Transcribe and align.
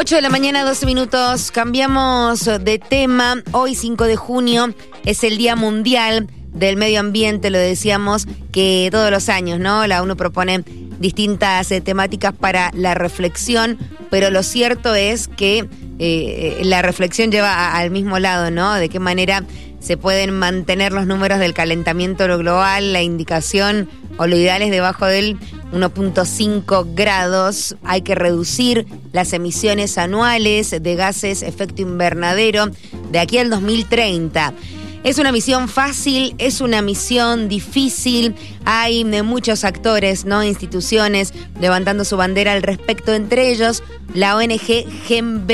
8 0.00 0.16
de 0.16 0.22
la 0.22 0.30
mañana, 0.30 0.64
12 0.64 0.86
minutos. 0.86 1.50
Cambiamos 1.50 2.46
de 2.46 2.78
tema. 2.78 3.42
Hoy, 3.52 3.74
5 3.74 4.04
de 4.04 4.16
junio, 4.16 4.74
es 5.04 5.22
el 5.24 5.36
Día 5.36 5.56
Mundial 5.56 6.26
del 6.54 6.76
Medio 6.76 7.00
Ambiente. 7.00 7.50
Lo 7.50 7.58
decíamos 7.58 8.26
que 8.50 8.88
todos 8.90 9.10
los 9.10 9.28
años, 9.28 9.60
¿no? 9.60 9.86
La 9.86 10.00
ONU 10.00 10.16
propone 10.16 10.64
distintas 11.00 11.70
eh, 11.70 11.82
temáticas 11.82 12.32
para 12.32 12.70
la 12.72 12.94
reflexión, 12.94 13.76
pero 14.08 14.30
lo 14.30 14.42
cierto 14.42 14.94
es 14.94 15.28
que 15.28 15.68
eh, 15.98 16.62
la 16.64 16.80
reflexión 16.80 17.30
lleva 17.30 17.76
al 17.76 17.90
mismo 17.90 18.18
lado, 18.18 18.50
¿no? 18.50 18.76
De 18.76 18.88
qué 18.88 19.00
manera 19.00 19.44
se 19.80 19.98
pueden 19.98 20.30
mantener 20.30 20.92
los 20.92 21.06
números 21.06 21.40
del 21.40 21.52
calentamiento 21.52 22.26
global, 22.38 22.94
la 22.94 23.02
indicación 23.02 23.90
o 24.16 24.26
lo 24.26 24.34
ideal 24.34 24.62
es 24.62 24.70
debajo 24.70 25.04
del 25.04 25.38
1.5 25.72 26.94
grados. 26.94 27.76
Hay 27.84 28.02
que 28.02 28.14
reducir 28.14 28.86
las 29.12 29.32
emisiones 29.32 29.98
anuales 29.98 30.70
de 30.70 30.94
gases 30.96 31.42
efecto 31.42 31.82
invernadero 31.82 32.66
de 33.10 33.18
aquí 33.18 33.38
al 33.38 33.50
2030. 33.50 34.54
Es 35.02 35.18
una 35.18 35.32
misión 35.32 35.68
fácil, 35.68 36.34
es 36.36 36.60
una 36.60 36.82
misión 36.82 37.48
difícil. 37.48 38.34
Hay 38.66 39.04
muchos 39.04 39.64
actores, 39.64 40.26
no 40.26 40.44
instituciones 40.44 41.32
levantando 41.58 42.04
su 42.04 42.18
bandera 42.18 42.52
al 42.52 42.62
respecto, 42.62 43.14
entre 43.14 43.50
ellos 43.50 43.82
la 44.12 44.36
ONG 44.36 44.84
GEMB 45.06 45.48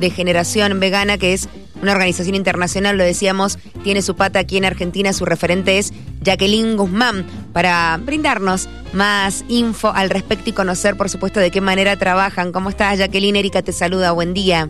de 0.00 0.10
Generación 0.10 0.80
Vegana, 0.80 1.18
que 1.18 1.34
es 1.34 1.48
una 1.82 1.92
organización 1.92 2.34
internacional, 2.34 2.96
lo 2.96 3.04
decíamos, 3.04 3.58
tiene 3.82 4.02
su 4.02 4.14
pata 4.16 4.38
aquí 4.38 4.56
en 4.56 4.64
Argentina, 4.64 5.12
su 5.12 5.24
referente 5.24 5.78
es 5.78 5.92
Jacqueline 6.22 6.76
Guzmán, 6.76 7.24
para 7.52 7.98
brindarnos 8.02 8.68
más 8.92 9.44
info 9.48 9.88
al 9.88 10.10
respecto 10.10 10.50
y 10.50 10.52
conocer, 10.52 10.96
por 10.96 11.08
supuesto, 11.08 11.40
de 11.40 11.50
qué 11.50 11.60
manera 11.60 11.96
trabajan. 11.96 12.52
¿Cómo 12.52 12.70
estás, 12.70 12.98
Jacqueline? 12.98 13.36
Erika 13.36 13.62
te 13.62 13.72
saluda, 13.72 14.12
buen 14.12 14.34
día. 14.34 14.68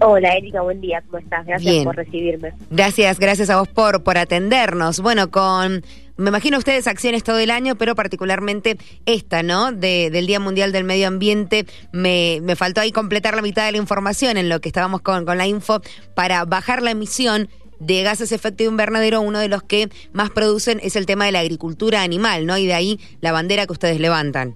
Hola 0.00 0.36
Erika, 0.36 0.60
buen 0.60 0.80
día, 0.80 1.02
¿cómo 1.06 1.18
estás? 1.18 1.46
Gracias 1.46 1.84
por 1.84 1.96
recibirme. 1.96 2.52
Gracias, 2.70 3.18
gracias 3.18 3.48
a 3.48 3.58
vos 3.58 3.68
por, 3.68 4.02
por 4.02 4.18
atendernos. 4.18 5.00
Bueno, 5.00 5.30
con 5.30 5.82
me 6.18 6.28
imagino 6.28 6.56
ustedes 6.56 6.86
acciones 6.86 7.22
todo 7.22 7.38
el 7.38 7.50
año, 7.50 7.76
pero 7.76 7.94
particularmente 7.94 8.78
esta, 9.04 9.42
¿no? 9.42 9.72
De, 9.72 10.10
del 10.10 10.26
Día 10.26 10.40
Mundial 10.40 10.72
del 10.72 10.84
Medio 10.84 11.08
Ambiente. 11.08 11.66
Me, 11.92 12.40
me 12.42 12.56
faltó 12.56 12.80
ahí 12.80 12.90
completar 12.90 13.36
la 13.36 13.42
mitad 13.42 13.66
de 13.66 13.72
la 13.72 13.78
información 13.78 14.38
en 14.38 14.48
lo 14.48 14.60
que 14.60 14.68
estábamos 14.68 15.02
con, 15.02 15.26
con 15.26 15.36
la 15.36 15.46
info 15.46 15.82
para 16.14 16.44
bajar 16.46 16.82
la 16.82 16.90
emisión 16.90 17.48
de 17.78 18.02
gases 18.02 18.32
efecto 18.32 18.64
invernadero, 18.64 19.20
uno 19.20 19.38
de 19.38 19.48
los 19.48 19.62
que 19.62 19.88
más 20.12 20.30
producen 20.30 20.80
es 20.82 20.96
el 20.96 21.06
tema 21.06 21.26
de 21.26 21.32
la 21.32 21.40
agricultura 21.40 22.02
animal, 22.02 22.46
¿no? 22.46 22.58
Y 22.58 22.66
de 22.66 22.74
ahí 22.74 23.00
la 23.20 23.32
bandera 23.32 23.66
que 23.66 23.72
ustedes 23.72 24.00
levantan. 24.00 24.54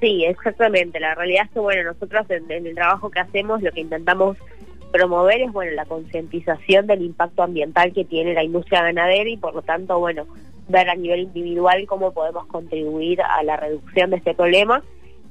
Sí, 0.00 0.24
exactamente. 0.24 1.00
La 1.00 1.14
realidad 1.14 1.44
es 1.46 1.52
que, 1.52 1.60
bueno, 1.60 1.92
nosotros 1.92 2.26
en, 2.30 2.50
en 2.50 2.66
el 2.66 2.74
trabajo 2.74 3.10
que 3.10 3.20
hacemos 3.20 3.62
lo 3.62 3.72
que 3.72 3.80
intentamos 3.80 4.36
promover 4.92 5.40
es, 5.40 5.52
bueno, 5.52 5.72
la 5.72 5.86
concientización 5.86 6.86
del 6.86 7.02
impacto 7.02 7.42
ambiental 7.42 7.92
que 7.92 8.04
tiene 8.04 8.34
la 8.34 8.44
industria 8.44 8.82
ganadera 8.82 9.28
y, 9.28 9.36
por 9.36 9.54
lo 9.54 9.62
tanto, 9.62 9.98
bueno, 9.98 10.26
ver 10.68 10.88
a 10.88 10.94
nivel 10.94 11.20
individual 11.20 11.84
cómo 11.86 12.12
podemos 12.12 12.46
contribuir 12.46 13.20
a 13.22 13.42
la 13.42 13.56
reducción 13.56 14.10
de 14.10 14.16
este 14.16 14.34
problema 14.34 14.82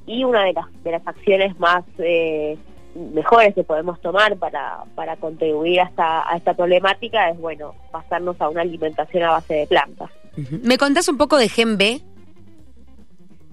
y 0.06 0.24
una 0.24 0.44
de 0.44 0.52
las, 0.52 0.66
de 0.84 0.90
las 0.90 1.06
acciones 1.06 1.58
más 1.58 1.84
eh, 1.98 2.56
mejores 2.94 3.54
que 3.54 3.64
podemos 3.64 4.00
tomar 4.00 4.36
para, 4.36 4.84
para 4.94 5.16
contribuir 5.16 5.80
a 5.80 5.84
esta, 5.84 6.30
a 6.30 6.36
esta 6.36 6.54
problemática 6.54 7.30
es, 7.30 7.38
bueno, 7.38 7.74
pasarnos 7.90 8.40
a 8.40 8.48
una 8.48 8.62
alimentación 8.62 9.24
a 9.24 9.32
base 9.32 9.54
de 9.54 9.66
plantas. 9.66 10.10
¿Me 10.62 10.78
contás 10.78 11.08
un 11.08 11.16
poco 11.16 11.36
de 11.36 11.48
GEMB? 11.48 11.80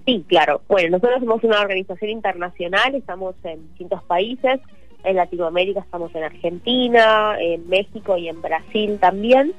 Sí, 0.04 0.24
claro. 0.28 0.62
Bueno, 0.68 0.90
nosotros 0.90 1.20
somos 1.20 1.44
una 1.44 1.60
organización 1.60 2.10
internacional, 2.10 2.94
estamos 2.94 3.34
en 3.44 3.68
distintos 3.68 4.02
países. 4.04 4.60
En 5.04 5.16
Latinoamérica 5.16 5.80
estamos 5.80 6.14
en 6.14 6.24
Argentina, 6.24 7.36
en 7.40 7.68
México 7.68 8.16
y 8.16 8.28
en 8.28 8.40
Brasil 8.40 8.98
también 9.00 9.52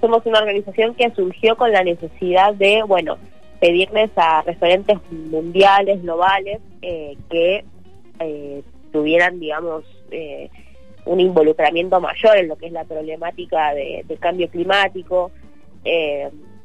somos 0.00 0.24
una 0.26 0.40
organización 0.40 0.94
que 0.94 1.10
surgió 1.14 1.56
con 1.56 1.72
la 1.72 1.82
necesidad 1.82 2.54
de, 2.54 2.82
bueno, 2.82 3.16
pedirles 3.60 4.10
a 4.16 4.42
referentes 4.42 4.98
mundiales, 5.10 6.02
globales, 6.02 6.60
eh, 6.82 7.16
que 7.30 7.64
eh, 8.20 8.62
tuvieran, 8.96 9.38
digamos, 9.38 9.84
eh, 10.10 10.48
un 11.04 11.20
involucramiento 11.20 12.00
mayor 12.00 12.36
en 12.38 12.48
lo 12.48 12.56
que 12.56 12.66
es 12.66 12.72
la 12.72 12.84
problemática 12.84 13.74
de, 13.74 14.04
cambio 14.18 14.48
climático 14.48 15.30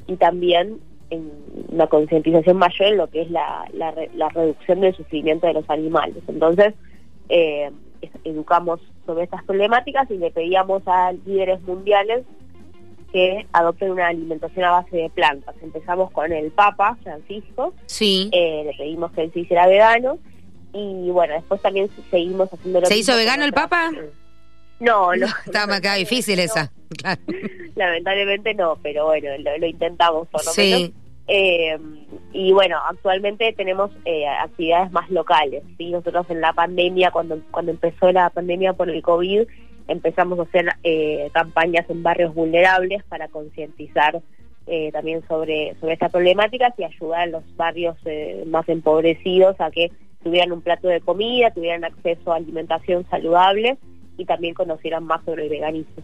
y 0.08 0.16
también 0.16 0.80
en 1.12 1.32
una 1.70 1.86
concientización 1.86 2.58
mayor 2.58 2.88
en 2.88 2.98
lo 2.98 3.08
que 3.08 3.22
es 3.22 3.30
la, 3.30 3.66
la, 3.74 4.30
reducción 4.30 4.82
del 4.82 4.96
sufrimiento 4.96 5.46
de 5.46 5.54
los 5.54 5.70
animales. 5.70 6.24
Entonces, 6.28 6.74
educamos 8.24 8.80
sobre 9.06 9.26
estas 9.26 9.44
problemáticas 9.44 10.10
y 10.10 10.18
le 10.18 10.32
pedíamos 10.32 10.82
a 10.88 11.12
líderes 11.12 11.62
mundiales 11.62 12.24
que 13.12 13.46
adopten 13.52 13.92
una 13.92 14.08
alimentación 14.08 14.66
a 14.66 14.72
base 14.72 14.98
de 14.98 15.10
plantas. 15.10 15.56
Empezamos 15.62 16.12
con 16.12 16.32
el 16.32 16.52
Papa 16.52 16.98
Francisco, 17.04 17.74
sí. 17.86 18.30
Eh, 18.32 18.64
le 18.66 18.74
pedimos 18.78 19.12
que 19.12 19.24
él 19.24 19.34
se 19.34 19.42
hiciera 19.42 19.68
vegano 19.68 20.18
y 20.74 21.10
bueno, 21.10 21.34
después 21.34 21.62
también 21.62 21.90
seguimos 22.10 22.52
haciendo 22.52 22.86
¿Se 22.86 22.98
hizo 22.98 23.16
vegano 23.16 23.44
el 23.44 23.54
Papa? 23.54 23.92
No, 24.80 25.16
no. 25.16 25.28
Estaba 25.46 25.76
acá 25.76 25.96
difícil 25.96 26.40
esa. 26.40 26.72
Lamentablemente 27.76 28.54
no, 28.54 28.78
pero 28.82 29.06
bueno, 29.06 29.30
lo, 29.38 29.66
intentamos 29.66 30.28
por 30.28 30.46
lo 30.46 30.52
menos. 30.56 30.92
Eh, 31.28 31.78
y 32.34 32.52
bueno, 32.52 32.78
actualmente 32.90 33.54
tenemos 33.54 33.92
eh, 34.06 34.28
actividades 34.28 34.92
más 34.92 35.10
locales. 35.10 35.64
¿sí? 35.78 35.92
Nosotros 35.92 36.26
en 36.30 36.42
la 36.42 36.52
pandemia, 36.52 37.12
cuando, 37.12 37.42
cuando 37.52 37.72
empezó 37.72 38.12
la 38.12 38.30
pandemia 38.30 38.74
por 38.74 38.90
el 38.90 39.02
COVID, 39.02 39.48
empezamos 39.88 40.40
a 40.40 40.44
hacer 40.44 40.70
eh, 40.84 41.30
campañas 41.34 41.90
en 41.90 42.04
barrios 42.04 42.34
vulnerables 42.34 43.04
para 43.04 43.28
concientizar 43.28 44.22
eh, 44.68 44.92
también 44.92 45.24
sobre, 45.28 45.76
sobre 45.80 45.94
estas 45.94 46.12
problemáticas 46.12 46.74
y 46.78 46.84
ayudar 46.84 47.22
a 47.22 47.26
los 47.26 47.56
barrios 47.56 47.98
eh, 48.06 48.44
más 48.48 48.68
empobrecidos 48.70 49.60
a 49.60 49.72
que 49.72 49.92
tuvieran 50.24 50.52
un 50.52 50.62
plato 50.62 50.88
de 50.88 51.02
comida, 51.02 51.52
tuvieran 51.52 51.84
acceso 51.84 52.32
a 52.32 52.38
alimentación 52.38 53.06
saludable 53.10 53.78
y 54.18 54.26
también 54.26 54.54
conocieran 54.54 55.04
más 55.04 55.24
sobre 55.26 55.44
el 55.44 55.50
veganismo. 55.50 56.04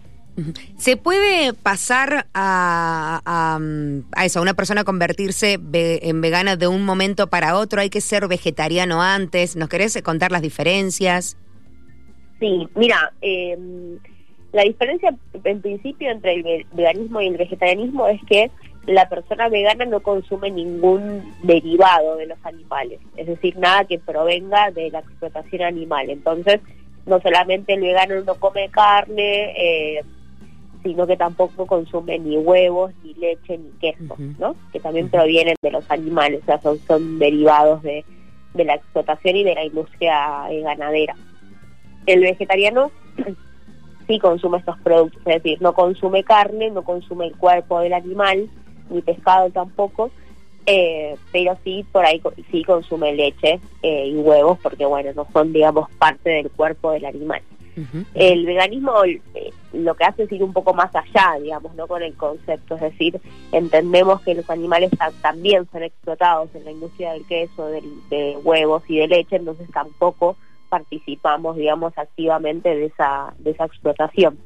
¿Se 0.78 0.98
puede 0.98 1.54
pasar 1.54 2.28
a, 2.36 3.22
a, 3.26 4.26
eso, 4.26 4.40
a 4.40 4.42
una 4.44 4.54
persona 4.54 4.84
convertirse 4.84 5.58
en 5.74 6.22
vegana 6.22 6.56
de 6.56 6.68
un 6.68 6.86
momento 6.86 7.28
para 7.28 7.58
otro? 7.58 7.82
¿Hay 7.82 7.90
que 7.90 8.02
ser 8.02 8.28
vegetariano 8.28 9.02
antes? 9.02 9.56
¿Nos 9.56 9.68
querés 9.68 10.00
contar 10.04 10.32
las 10.32 10.44
diferencias? 10.44 11.38
Sí, 12.40 12.68
mira, 12.76 13.12
em, 13.22 13.98
la 14.54 14.62
diferencia 14.62 15.16
en 15.44 15.62
principio 15.62 16.12
entre 16.12 16.36
el 16.36 16.66
veganismo 16.72 17.20
y 17.22 17.28
el 17.28 17.38
vegetarianismo 17.38 18.08
es 18.08 18.22
que 18.30 18.52
la 18.88 19.10
persona 19.10 19.50
vegana 19.50 19.86
no 19.86 20.00
consume 20.00 20.50
ningún 20.50 21.34
derivado 21.44 22.16
de 22.16 22.26
los 22.26 22.38
animales, 22.44 23.00
es 23.18 23.28
decir, 23.28 23.58
nada 23.58 23.84
que 23.84 24.00
provenga 24.00 24.72
de 24.72 24.90
la 24.90 25.00
explotación 25.00 25.64
animal. 25.64 26.10
Entonces, 26.10 26.62
no 27.06 27.20
solamente 27.20 27.74
el 27.74 27.82
vegano 27.82 28.22
no 28.22 28.36
come 28.36 28.70
carne, 28.70 29.54
eh, 29.58 30.04
sino 30.84 31.06
que 31.06 31.18
tampoco 31.18 31.66
consume 31.66 32.18
ni 32.18 32.38
huevos, 32.38 32.94
ni 33.04 33.14
leche, 33.16 33.58
ni 33.58 33.72
queso, 33.80 34.16
¿no? 34.40 34.56
Que 34.72 34.80
también 34.80 35.10
provienen 35.10 35.56
de 35.62 35.72
los 35.72 35.90
animales, 35.92 36.42
o 36.44 36.46
sea, 36.46 36.62
son, 36.62 36.80
son 36.88 37.20
derivados 37.20 37.84
de, 37.84 38.06
de 38.54 38.64
la 38.64 38.76
explotación 38.76 39.36
y 39.36 39.44
de 39.44 39.56
la 39.56 39.66
industria 39.66 40.50
eh, 40.50 40.62
ganadera. 40.62 41.14
El 42.06 42.22
vegetariano 42.22 42.92
sí 44.08 44.18
consume 44.20 44.60
estos 44.60 44.78
productos, 44.80 45.22
es 45.26 45.44
decir, 45.44 45.62
no 45.62 45.74
consume 45.74 46.24
carne, 46.24 46.72
no 46.72 46.84
consume 46.84 47.28
el 47.28 47.36
cuerpo 47.36 47.82
del 47.82 47.92
animal, 47.92 48.50
ni 48.90 49.02
pescado 49.02 49.50
tampoco, 49.52 50.12
eh, 50.66 51.16
pero 51.32 51.58
sí 51.64 51.86
por 51.92 52.06
ahí 52.06 52.22
sí 52.52 52.64
consume 52.64 53.14
leche 53.14 53.60
eh, 53.82 54.08
y 54.08 54.16
huevos 54.16 54.60
porque 54.62 54.86
bueno 54.86 55.12
no 55.16 55.28
son 55.32 55.54
digamos 55.54 55.90
parte 55.98 56.30
del 56.30 56.52
cuerpo 56.52 56.92
del 56.92 57.06
animal. 57.06 57.42
El 58.16 58.48
veganismo 58.48 59.04
eh, 59.04 59.22
lo 59.72 59.94
que 59.94 60.04
hace 60.04 60.24
es 60.24 60.32
ir 60.32 60.44
un 60.44 60.52
poco 60.52 60.74
más 60.74 60.90
allá 60.96 61.40
digamos 61.40 61.76
no 61.76 61.86
con 61.86 62.02
el 62.02 62.16
concepto 62.16 62.74
es 62.74 62.82
decir 62.82 63.22
entendemos 63.52 64.20
que 64.22 64.34
los 64.34 64.50
animales 64.50 64.90
también 65.22 65.68
son 65.72 65.84
explotados 65.84 66.50
en 66.56 66.66
la 66.66 66.72
industria 66.72 67.14
del 67.14 67.28
queso 67.28 67.68
de 67.68 68.38
huevos 68.44 68.82
y 68.88 68.98
de 68.98 69.08
leche 69.08 69.36
entonces 69.36 69.70
tampoco 69.72 70.38
participamos, 70.68 71.56
digamos, 71.56 71.98
activamente 71.98 72.76
de 72.76 72.86
esa, 72.86 73.34
de 73.40 73.52
esa 73.52 73.66
explotación. 73.66 74.38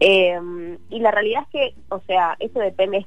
Em, 0.00 0.78
y 0.90 0.98
la 0.98 1.10
realidad 1.10 1.44
es 1.44 1.48
que, 1.48 1.74
o 1.88 2.00
sea, 2.00 2.36
eso 2.40 2.58
depende 2.58 3.06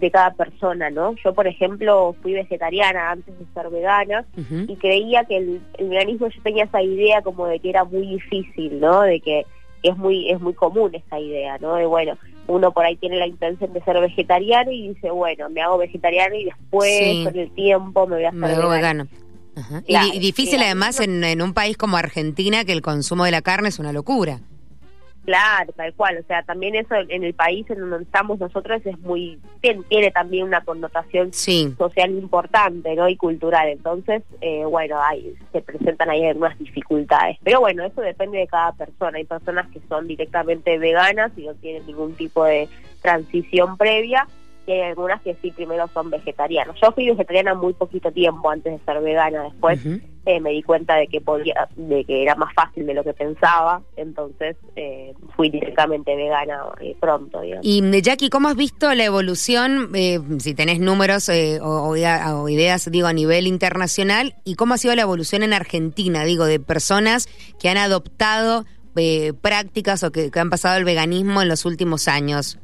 de 0.00 0.10
cada 0.10 0.32
persona, 0.32 0.90
¿no? 0.90 1.14
Yo, 1.22 1.34
por 1.34 1.46
ejemplo, 1.46 2.16
fui 2.22 2.32
vegetariana 2.32 3.12
antes 3.12 3.38
de 3.38 3.44
ser 3.54 3.70
vegana 3.70 4.24
y 4.66 4.76
creía 4.76 5.24
que 5.24 5.36
el, 5.36 5.60
veganismo, 5.78 6.28
yo 6.28 6.42
tenía 6.42 6.64
esa 6.64 6.82
idea 6.82 7.22
como 7.22 7.46
de 7.46 7.60
que 7.60 7.70
era 7.70 7.84
muy 7.84 8.06
difícil, 8.06 8.80
¿no? 8.80 9.02
De 9.02 9.20
que 9.20 9.46
es 9.82 9.96
muy 9.96 10.30
es 10.30 10.40
muy 10.40 10.54
común 10.54 10.94
esa 10.94 11.18
idea, 11.20 11.58
¿no? 11.58 11.74
De 11.76 11.86
bueno, 11.86 12.16
uno 12.46 12.72
por 12.72 12.84
ahí 12.84 12.96
tiene 12.96 13.18
la 13.18 13.26
intención 13.26 13.72
de 13.72 13.82
ser 13.82 14.00
vegetariano 14.00 14.70
y 14.72 14.88
dice, 14.88 15.10
bueno, 15.10 15.50
me 15.50 15.60
hago 15.60 15.78
vegetariano 15.78 16.34
y 16.34 16.46
después 16.46 17.24
con 17.24 17.38
el 17.38 17.50
tiempo 17.52 18.06
me 18.06 18.16
voy 18.16 18.24
a 18.24 18.30
hacer 18.30 18.68
vegano. 18.68 19.06
y, 19.86 20.18
difícil 20.18 20.62
además 20.62 21.00
en, 21.00 21.22
en 21.24 21.42
un 21.42 21.52
país 21.52 21.76
como 21.76 21.98
Argentina 21.98 22.64
que 22.64 22.72
el 22.72 22.80
consumo 22.80 23.24
de 23.24 23.30
la 23.32 23.42
carne 23.42 23.68
es 23.68 23.78
una 23.78 23.92
locura. 23.92 24.40
Claro, 25.30 25.72
tal 25.76 25.94
cual. 25.94 26.18
O 26.18 26.26
sea, 26.26 26.42
también 26.42 26.74
eso 26.74 26.96
en 27.08 27.22
el 27.22 27.34
país 27.34 27.64
en 27.70 27.78
donde 27.78 28.02
estamos 28.02 28.40
nosotros 28.40 28.82
es 28.84 28.98
muy 28.98 29.38
tiene, 29.60 30.10
también 30.10 30.42
una 30.42 30.64
connotación 30.64 31.32
social 31.32 32.10
importante, 32.10 32.96
¿no? 32.96 33.08
Y 33.08 33.16
cultural. 33.16 33.68
Entonces, 33.68 34.24
eh, 34.40 34.64
bueno, 34.64 35.00
ahí 35.00 35.36
se 35.52 35.60
presentan 35.60 36.10
ahí 36.10 36.26
algunas 36.26 36.58
dificultades. 36.58 37.38
Pero 37.44 37.60
bueno, 37.60 37.84
eso 37.84 38.00
depende 38.00 38.38
de 38.38 38.48
cada 38.48 38.72
persona. 38.72 39.18
Hay 39.18 39.24
personas 39.24 39.68
que 39.70 39.80
son 39.88 40.08
directamente 40.08 40.76
veganas 40.78 41.30
y 41.36 41.46
no 41.46 41.54
tienen 41.54 41.86
ningún 41.86 42.16
tipo 42.16 42.44
de 42.44 42.68
transición 43.00 43.76
previa 43.76 44.26
y 44.66 44.72
hay 44.72 44.80
algunas 44.80 45.22
que 45.22 45.36
sí 45.40 45.52
primero 45.52 45.86
son 45.94 46.10
vegetarianas. 46.10 46.74
Yo 46.82 46.90
fui 46.90 47.08
vegetariana 47.08 47.54
muy 47.54 47.72
poquito 47.72 48.10
tiempo 48.10 48.50
antes 48.50 48.72
de 48.72 48.84
ser 48.84 49.00
vegana, 49.00 49.44
después 49.44 49.80
eh, 50.26 50.40
me 50.40 50.50
di 50.50 50.62
cuenta 50.62 50.96
de 50.96 51.06
que 51.06 51.20
podía, 51.20 51.68
de 51.76 52.04
que 52.04 52.22
era 52.22 52.34
más 52.34 52.52
fácil 52.54 52.86
de 52.86 52.94
lo 52.94 53.02
que 53.02 53.12
pensaba, 53.12 53.82
entonces 53.96 54.56
eh, 54.76 55.14
fui 55.36 55.50
directamente 55.50 56.14
vegana 56.14 56.62
eh, 56.80 56.96
pronto. 57.00 57.40
Y 57.62 58.02
Jackie, 58.02 58.30
¿cómo 58.30 58.48
has 58.48 58.56
visto 58.56 58.92
la 58.94 59.04
evolución, 59.04 59.90
si 60.38 60.54
tenés 60.54 60.80
números 60.80 61.30
o, 61.62 61.96
ideas, 62.48 62.90
digo, 62.90 63.06
a 63.06 63.12
nivel 63.12 63.46
internacional, 63.46 64.34
y 64.44 64.54
cómo 64.54 64.74
ha 64.74 64.78
sido 64.78 64.94
la 64.94 65.02
evolución 65.02 65.42
en 65.42 65.52
Argentina, 65.52 66.24
digo, 66.24 66.44
de 66.44 66.60
personas 66.60 67.28
que 67.58 67.68
han 67.68 67.78
adoptado 67.78 68.64
prácticas 69.40 70.02
o 70.02 70.12
que 70.12 70.30
han 70.34 70.50
pasado 70.50 70.76
el 70.76 70.84
veganismo 70.84 71.40
en 71.40 71.48
los 71.48 71.64
últimos 71.64 72.08
años? 72.08 72.58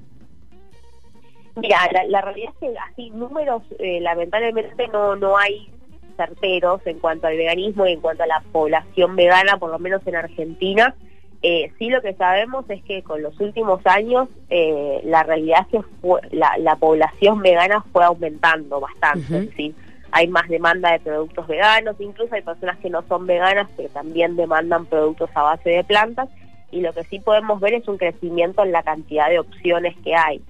Mira, 1.56 1.78
la, 2.08 2.20
realidad 2.20 2.50
es 2.52 2.58
que 2.60 2.78
así 2.78 3.10
números 3.10 3.62
eh, 3.78 3.98
lamentablemente 4.02 4.88
no, 4.88 5.16
no 5.16 5.38
hay 5.38 5.70
certeros 6.16 6.80
en 6.86 6.98
cuanto 6.98 7.26
al 7.26 7.36
veganismo 7.36 7.86
y 7.86 7.92
en 7.92 8.00
cuanto 8.00 8.22
a 8.22 8.26
la 8.26 8.42
población 8.52 9.16
vegana, 9.16 9.58
por 9.58 9.70
lo 9.70 9.78
menos 9.78 10.06
en 10.06 10.16
Argentina. 10.16 10.94
Eh, 11.42 11.70
sí 11.78 11.90
lo 11.90 12.00
que 12.00 12.14
sabemos 12.14 12.64
es 12.70 12.82
que 12.82 13.02
con 13.02 13.22
los 13.22 13.38
últimos 13.40 13.80
años 13.86 14.28
eh, 14.48 15.00
la 15.04 15.22
realidad 15.22 15.60
es 15.70 15.80
que 15.80 16.36
la, 16.36 16.76
población 16.76 17.40
vegana 17.40 17.84
fue 17.92 18.04
aumentando 18.04 18.80
bastante. 18.80 19.74
Hay 20.12 20.28
más 20.28 20.48
demanda 20.48 20.92
de 20.92 21.00
productos 21.00 21.46
veganos, 21.46 21.96
incluso 21.98 22.34
hay 22.34 22.42
personas 22.42 22.78
que 22.78 22.88
no 22.88 23.02
son 23.06 23.26
veganas 23.26 23.68
que 23.76 23.88
también 23.88 24.34
demandan 24.34 24.86
productos 24.86 25.28
a 25.34 25.42
base 25.42 25.70
de 25.70 25.84
plantas 25.84 26.28
y 26.70 26.80
lo 26.80 26.92
que 26.92 27.04
sí 27.04 27.20
podemos 27.20 27.60
ver 27.60 27.74
es 27.74 27.86
un 27.86 27.96
crecimiento 27.96 28.64
en 28.64 28.72
la 28.72 28.82
cantidad 28.82 29.28
de 29.28 29.38
opciones 29.38 29.94
que 30.02 30.14
hay. 30.14 30.42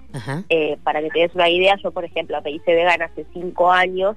Eh, 0.49 0.77
para 0.83 1.01
que 1.01 1.09
te 1.09 1.19
des 1.19 1.35
una 1.35 1.49
idea, 1.49 1.75
yo 1.83 1.91
por 1.91 2.05
ejemplo 2.05 2.41
me 2.41 2.51
hice 2.51 2.73
vegana 2.73 3.05
hace 3.05 3.25
cinco 3.33 3.71
años 3.71 4.15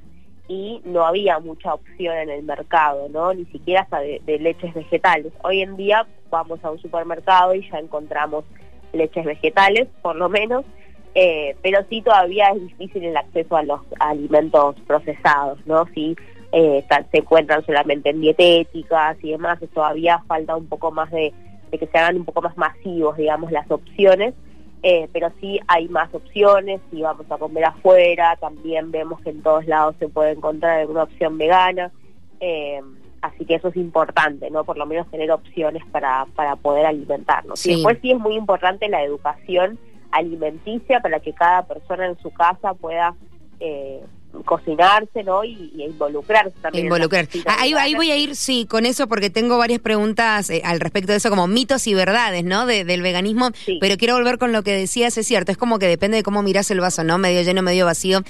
y 0.50 0.82
no 0.85 1.06
había 1.06 1.38
mucha 1.38 1.75
opción 1.75 2.17
en 2.17 2.29
el 2.29 2.43
mercado, 2.43 3.08
¿no? 3.08 3.32
Ni 3.32 3.44
siquiera 3.47 3.82
hasta 3.82 4.00
de, 4.00 4.20
leches 4.41 4.75
vegetales. 4.75 5.32
Hoy 5.44 5.62
en 5.62 5.76
día 5.76 6.05
vamos 6.29 6.58
a 6.64 6.73
un 6.73 6.81
supermercado 6.81 7.55
y 7.55 7.70
ya 7.70 7.79
encontramos 7.79 8.44
leches 8.93 9.25
vegetales, 9.25 9.87
por 10.02 10.17
lo 10.17 10.29
menos, 10.29 10.64
eh, 11.14 11.55
pero 11.62 11.79
sí 11.88 12.02
todavía 12.02 12.49
es 12.49 12.62
difícil 12.62 13.05
el 13.05 13.17
acceso 13.17 13.56
a 13.56 13.62
los 13.62 13.81
alimentos 14.00 14.75
procesados, 14.88 15.64
¿no? 15.67 15.87
Sí 15.94 16.17
eh, 16.50 16.85
se 17.12 17.19
encuentran 17.19 17.64
solamente 17.64 18.11
en 18.11 18.20
dietéticas 18.20 19.19
y 19.23 19.31
demás, 19.31 19.61
todavía 19.73 20.19
falta 20.26 20.56
un 20.56 20.67
poco 20.67 20.91
más 20.91 21.12
de 21.12 21.32
de 21.70 21.79
que 21.79 21.87
se 21.87 21.99
hagan 21.99 22.17
un 22.17 22.25
poco 22.25 22.43
más 22.43 22.56
masivos, 22.56 23.17
digamos, 23.17 23.52
las 23.52 23.70
opciones, 23.70 24.35
eh, 24.82 25.08
pero 25.12 25.30
sí 25.40 25.60
hay 25.68 25.88
más 25.88 26.12
opciones, 26.14 26.80
si 26.90 27.02
vamos 27.02 27.30
a 27.30 27.36
comer 27.36 27.64
afuera, 27.66 28.36
también 28.36 28.90
vemos 28.90 29.20
que 29.20 29.30
en 29.30 29.42
todos 29.42 29.66
lados 29.66 29.94
se 29.98 30.08
puede 30.08 30.32
encontrar 30.32 30.80
alguna 30.80 31.02
opción 31.02 31.36
vegana, 31.36 31.90
eh, 32.40 32.80
así 33.20 33.44
que 33.44 33.56
eso 33.56 33.68
es 33.68 33.76
importante, 33.76 34.50
¿no? 34.50 34.64
Por 34.64 34.78
lo 34.78 34.86
menos 34.86 35.10
tener 35.10 35.30
opciones 35.30 35.84
para, 35.92 36.26
para 36.34 36.56
poder 36.56 36.86
alimentarnos. 36.86 37.64
Y 37.66 37.74
después 37.74 37.98
sí 38.00 38.12
es 38.12 38.18
muy 38.18 38.34
importante 38.34 38.88
la 38.88 39.02
educación 39.02 39.78
alimenticia 40.10 41.00
para 41.00 41.20
que 41.20 41.32
cada 41.32 41.66
persona 41.66 42.06
en 42.06 42.18
su 42.18 42.30
casa 42.30 42.74
pueda 42.74 43.14
eh, 43.60 44.02
cocinarse, 44.44 45.22
¿no? 45.24 45.44
Y, 45.44 45.72
involucrarse 45.78 46.54
también. 46.60 46.86
Involucrar. 46.86 47.28
ahí, 47.46 47.72
ahí, 47.74 47.94
voy 47.94 48.10
a 48.10 48.16
ir, 48.16 48.36
sí, 48.36 48.66
con 48.66 48.86
eso, 48.86 49.06
porque 49.08 49.30
tengo 49.30 49.58
varias 49.58 49.80
preguntas 49.80 50.50
eh, 50.50 50.62
al 50.64 50.80
respecto 50.80 51.12
de 51.12 51.18
eso, 51.18 51.30
como 51.30 51.46
mitos 51.46 51.86
y 51.86 51.94
verdades, 51.94 52.44
¿no? 52.44 52.66
del 52.66 53.02
veganismo. 53.02 53.50
Pero 53.80 53.96
quiero 53.96 54.14
volver 54.14 54.38
con 54.38 54.52
lo 54.52 54.62
que 54.62 54.72
decías, 54.72 55.16
es 55.18 55.26
cierto, 55.26 55.52
es 55.52 55.58
como 55.58 55.78
que 55.78 55.86
depende 55.86 56.16
de 56.16 56.22
cómo 56.22 56.42
miras 56.42 56.70
el 56.70 56.80
vaso, 56.80 57.04
¿no? 57.04 57.18
Medio 57.18 57.42
lleno, 57.42 57.62
medio 57.62 57.84
vacío, 57.84 58.22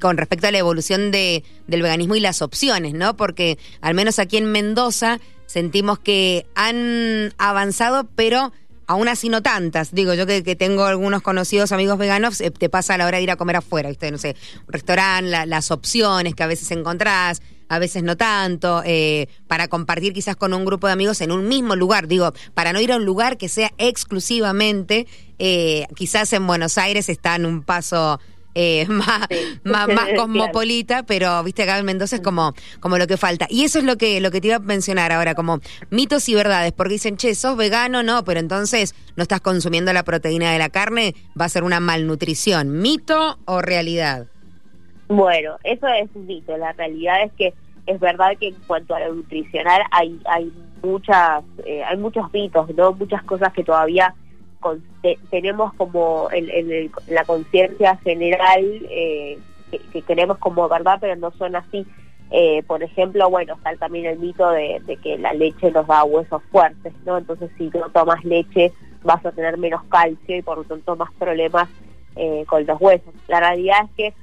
con 0.00 0.16
respecto 0.16 0.46
a 0.46 0.50
la 0.50 0.58
evolución 0.58 1.10
de, 1.10 1.44
del 1.66 1.82
veganismo 1.82 2.14
y 2.14 2.20
las 2.20 2.42
opciones, 2.42 2.94
¿no? 2.94 3.16
Porque 3.16 3.58
al 3.80 3.94
menos 3.94 4.18
aquí 4.18 4.36
en 4.36 4.50
Mendoza 4.52 5.20
sentimos 5.46 5.98
que 5.98 6.46
han 6.54 7.32
avanzado, 7.38 8.06
pero 8.16 8.52
aún 8.86 9.08
así 9.08 9.28
no 9.28 9.42
tantas. 9.42 9.92
Digo, 9.94 10.14
yo 10.14 10.26
que, 10.26 10.42
tengo 10.56 10.84
algunos 10.84 11.22
conocidos 11.22 11.72
amigos 11.72 11.98
veganos, 11.98 12.40
eh, 12.40 12.50
te 12.50 12.68
pasa 12.68 12.94
a 12.94 12.98
la 12.98 13.06
hora 13.06 13.18
de 13.18 13.24
ir 13.24 13.30
a 13.30 13.36
comer 13.36 13.56
afuera, 13.56 13.88
¿viste? 13.88 14.10
No 14.10 14.18
sé, 14.18 14.36
un 14.66 14.72
restaurante, 14.72 15.46
las 15.46 15.70
opciones 15.70 16.34
que 16.34 16.42
a 16.42 16.46
veces 16.46 16.70
encontrás, 16.70 17.42
a 17.68 17.78
veces 17.78 18.02
no 18.02 18.16
tanto, 18.16 18.82
eh, 18.84 19.28
para 19.46 19.68
compartir 19.68 20.12
quizás 20.12 20.36
con 20.36 20.54
un 20.54 20.64
grupo 20.64 20.86
de 20.86 20.92
amigos 20.92 21.20
en 21.20 21.32
un 21.32 21.48
mismo 21.48 21.76
lugar. 21.76 22.08
Digo, 22.08 22.32
para 22.54 22.72
no 22.72 22.80
ir 22.80 22.92
a 22.92 22.96
un 22.96 23.04
lugar 23.04 23.36
que 23.36 23.48
sea 23.48 23.72
exclusivamente, 23.78 25.06
eh, 25.38 25.86
quizás 25.96 26.32
en 26.32 26.46
Buenos 26.46 26.78
Aires 26.78 27.08
están 27.08 27.46
un 27.46 27.62
paso 27.62 28.20
eh, 28.54 28.86
más, 28.88 29.28
más, 29.64 29.88
cosmopolita, 30.16 31.02
pero 31.04 31.42
viste 31.42 31.62
acá 31.62 31.78
en 31.78 31.86
Mendoza 31.86 32.16
es 32.16 32.22
como, 32.22 32.54
como 32.80 32.98
lo 32.98 33.06
que 33.06 33.16
falta. 33.16 33.46
Y 33.50 33.64
eso 33.64 33.78
es 33.78 33.84
lo 33.84 33.96
que, 33.96 34.20
lo 34.20 34.30
que 34.30 34.40
te 34.40 34.48
iba 34.48 34.56
a 34.56 34.60
mencionar 34.60 35.12
ahora, 35.12 35.34
como 35.34 35.60
mitos 35.90 36.28
y 36.28 36.34
verdades, 36.34 36.72
porque 36.72 36.94
dicen, 36.94 37.16
che, 37.16 37.34
sos 37.34 37.56
vegano, 37.56 38.02
no, 38.02 38.24
pero 38.24 38.40
entonces 38.40 38.94
no 39.16 39.22
estás 39.22 39.40
consumiendo 39.40 39.92
la 39.92 40.02
proteína 40.02 40.52
de 40.52 40.58
la 40.58 40.68
carne, 40.68 41.14
va 41.38 41.46
a 41.46 41.48
ser 41.48 41.64
una 41.64 41.80
malnutrición. 41.80 42.80
¿Mito 42.80 43.38
o 43.44 43.60
realidad? 43.60 44.26
Bueno, 45.08 45.56
eso 45.64 45.86
es 45.88 46.08
un 46.14 46.26
mito. 46.26 46.56
La 46.56 46.72
realidad 46.72 47.22
es 47.22 47.32
que 47.32 47.54
es 47.86 48.00
verdad 48.00 48.32
que 48.38 48.48
en 48.48 48.54
cuanto 48.66 48.94
a 48.94 49.00
lo 49.00 49.14
nutricional 49.14 49.82
hay, 49.90 50.18
hay 50.24 50.52
muchas, 50.82 51.44
eh, 51.66 51.82
hay 51.84 51.96
muchos 51.96 52.32
mitos, 52.32 52.74
¿no? 52.74 52.92
Muchas 52.92 53.22
cosas 53.24 53.52
que 53.52 53.64
todavía 53.64 54.14
tenemos 55.30 55.72
como 55.74 56.28
en, 56.32 56.90
la 57.08 57.24
conciencia 57.24 57.96
general 57.98 58.64
eh, 58.90 59.38
que, 59.92 60.02
tenemos 60.02 60.38
como 60.38 60.68
verdad, 60.68 60.98
pero 61.00 61.16
no 61.16 61.30
son 61.32 61.56
así. 61.56 61.86
Eh, 62.30 62.62
por 62.66 62.82
ejemplo, 62.82 63.28
bueno, 63.30 63.54
está 63.54 63.76
también 63.76 64.06
el 64.06 64.18
mito 64.18 64.50
de, 64.50 64.80
que 65.02 65.18
la 65.18 65.32
leche 65.32 65.70
nos 65.70 65.86
da 65.86 66.04
huesos 66.04 66.42
fuertes, 66.50 66.92
¿no? 67.04 67.18
Entonces, 67.18 67.50
si 67.58 67.68
no 67.68 67.90
tomas 67.90 68.24
leche, 68.24 68.72
vas 69.02 69.24
a 69.24 69.32
tener 69.32 69.58
menos 69.58 69.82
calcio 69.84 70.36
y 70.36 70.42
por 70.42 70.58
lo 70.58 70.64
tanto 70.64 70.96
más 70.96 71.12
problemas 71.18 71.68
eh, 72.16 72.44
con 72.48 72.66
los 72.66 72.80
huesos. 72.80 73.14
La 73.28 73.40
realidad 73.40 73.84
es 73.84 73.90
que, 73.96 74.14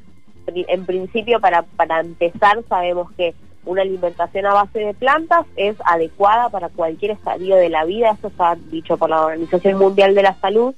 en 0.68 0.86
principio, 0.86 1.39
para 1.39 2.00
empezar, 2.00 2.63
sabemos 2.68 3.12
que 3.13 3.36
una 3.65 3.82
alimentación 3.84 4.46
a 4.46 4.53
base 4.53 4.80
de 4.80 4.94
plantas 4.94 5.46
es 5.56 5.75
adecuada 5.86 6.50
para 6.50 6.70
cualquier 6.70 7.12
estadio 7.12 7.56
de 7.56 7.70
la 7.70 7.86
vida, 7.86 8.12
eso 8.12 8.27
está 8.27 8.56
dicho 8.56 8.98
por 8.98 9.10
la 9.10 9.25
Organización 9.25 9.77
Mundial 9.77 10.15
de 10.15 10.24
la 10.24 10.36
Salud, 10.36 10.74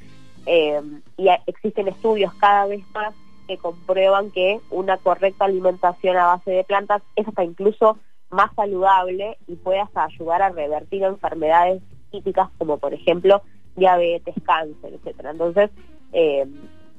eh, 0.45 0.81
y 1.17 1.27
existen 1.47 1.87
estudios 1.87 2.33
cada 2.35 2.65
vez 2.65 2.83
más 2.93 3.13
que 3.47 3.57
comprueban 3.57 4.31
que 4.31 4.59
una 4.69 4.97
correcta 4.97 5.45
alimentación 5.45 6.17
a 6.17 6.25
base 6.25 6.51
de 6.51 6.63
plantas 6.63 7.01
es 7.15 7.27
hasta 7.27 7.43
incluso 7.43 7.97
más 8.29 8.53
saludable 8.55 9.37
y 9.47 9.55
puede 9.55 9.79
hasta 9.79 10.05
ayudar 10.05 10.41
a 10.41 10.49
revertir 10.49 11.03
enfermedades 11.03 11.81
típicas 12.11 12.49
como 12.57 12.77
por 12.77 12.93
ejemplo 12.93 13.41
diabetes, 13.75 14.35
cáncer, 14.45 14.93
etcétera. 14.93 15.31
Entonces, 15.31 15.69
eh, 16.11 16.45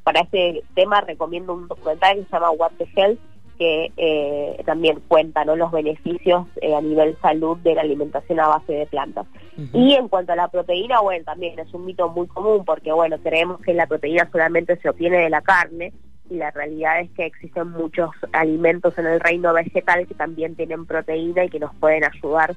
para 0.02 0.20
este 0.20 0.62
tema 0.74 1.00
recomiendo 1.00 1.54
un 1.54 1.68
documental 1.68 2.16
que 2.16 2.24
se 2.24 2.30
llama 2.30 2.50
What 2.50 2.72
the 2.78 2.88
Health, 2.94 3.18
que 3.58 3.92
eh, 3.96 4.62
también 4.64 5.00
cuentan 5.08 5.46
los 5.58 5.70
beneficios 5.70 6.46
eh, 6.60 6.74
a 6.74 6.80
nivel 6.80 7.16
salud 7.20 7.56
de 7.58 7.74
la 7.74 7.82
alimentación 7.82 8.40
a 8.40 8.48
base 8.48 8.72
de 8.72 8.86
plantas. 8.86 9.26
Y 9.72 9.94
en 9.94 10.08
cuanto 10.08 10.32
a 10.32 10.36
la 10.36 10.48
proteína, 10.48 11.00
bueno, 11.00 11.24
también 11.24 11.58
es 11.58 11.72
un 11.72 11.86
mito 11.86 12.08
muy 12.08 12.26
común 12.26 12.64
porque, 12.64 12.92
bueno, 12.92 13.18
creemos 13.22 13.60
que 13.60 13.72
la 13.72 13.86
proteína 13.86 14.28
solamente 14.32 14.76
se 14.78 14.88
obtiene 14.88 15.18
de 15.18 15.30
la 15.30 15.42
carne 15.42 15.92
y 16.28 16.34
la 16.34 16.50
realidad 16.50 17.00
es 17.00 17.10
que 17.10 17.26
existen 17.26 17.70
muchos 17.70 18.10
alimentos 18.32 18.98
en 18.98 19.06
el 19.06 19.20
reino 19.20 19.52
vegetal 19.52 20.08
que 20.08 20.14
también 20.14 20.56
tienen 20.56 20.86
proteína 20.86 21.44
y 21.44 21.50
que 21.50 21.60
nos 21.60 21.74
pueden 21.76 22.02
ayudar 22.04 22.56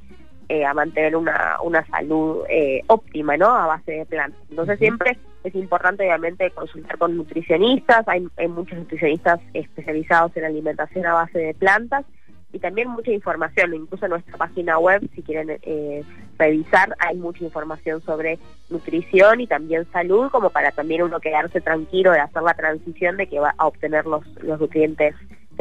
eh, 0.49 0.65
a 0.65 0.73
mantener 0.73 1.15
una, 1.15 1.57
una 1.61 1.85
salud 1.85 2.43
óptima, 2.87 3.37
¿no? 3.37 3.47
A 3.47 3.67
base 3.67 3.91
de 3.91 4.05
plantas. 4.05 4.41
Entonces 4.49 4.79
siempre 4.79 5.17
es 5.47 5.55
importante 5.55 6.03
obviamente 6.03 6.51
consultar 6.51 6.97
con 6.97 7.15
nutricionistas, 7.17 8.07
hay, 8.07 8.27
muchos 8.47 8.77
nutricionistas 8.77 9.39
especializados 9.53 10.35
en 10.37 10.45
alimentación 10.45 11.05
a 11.05 11.13
base 11.13 11.39
de 11.39 11.53
plantas 11.53 12.05
y 12.53 12.59
también 12.59 12.89
mucha 12.89 13.11
información, 13.11 13.73
incluso 13.73 14.05
en 14.05 14.11
nuestra 14.11 14.37
página 14.37 14.79
web, 14.79 15.01
si 15.13 15.21
quieren 15.21 15.59
eh, 15.61 16.03
revisar, 16.37 16.95
hay 16.99 17.17
mucha 17.17 17.43
información 17.43 18.01
sobre 18.01 18.39
nutrición 18.69 19.41
y 19.41 19.47
también 19.47 19.85
salud, 19.91 20.29
como 20.31 20.49
para 20.49 20.71
también 20.71 21.03
uno 21.03 21.19
quedarse 21.19 21.59
tranquilo 21.59 22.11
de 22.11 22.19
hacer 22.19 22.41
la 22.43 22.53
transición 22.53 23.17
de 23.17 23.27
que 23.27 23.39
va 23.39 23.53
a 23.57 23.67
obtener 23.67 24.05
los, 24.05 24.25
los 24.41 24.59
nutrientes 24.59 25.15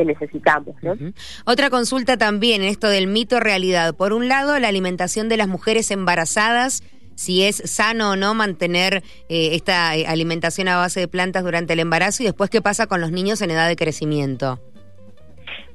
necesitamos. 0.05 0.77
¿no? 0.83 0.95
Otra 1.45 1.71
consulta 1.71 2.17
también 2.17 2.63
en 2.63 2.69
esto 2.69 2.89
del 2.89 3.07
mito 3.07 3.41
realidad. 3.41 3.95
Por 3.95 4.13
un 4.13 4.29
lado, 4.29 4.59
la 4.59 4.69
alimentación 4.69 5.29
de 5.29 5.37
las 5.37 5.49
mujeres 5.49 5.91
embarazadas 5.91 6.83
si 7.17 7.43
es 7.43 7.57
sano 7.65 8.13
o 8.13 8.17
no 8.17 8.35
mantener 8.35 9.03
eh, 9.29 9.55
esta 9.55 9.97
eh, 9.97 10.07
alimentación 10.07 10.69
a 10.69 10.77
base 10.77 11.01
de 11.01 11.09
plantas 11.09 11.43
durante 11.43 11.73
el 11.73 11.81
embarazo 11.81 12.23
y 12.23 12.27
después 12.27 12.51
qué 12.51 12.63
pasa 12.63 12.87
con 12.87 13.01
los 13.01 13.11
niños 13.11 13.43
en 13.43 13.51
edad 13.51 13.67
de 13.67 13.75
crecimiento. 13.75 14.61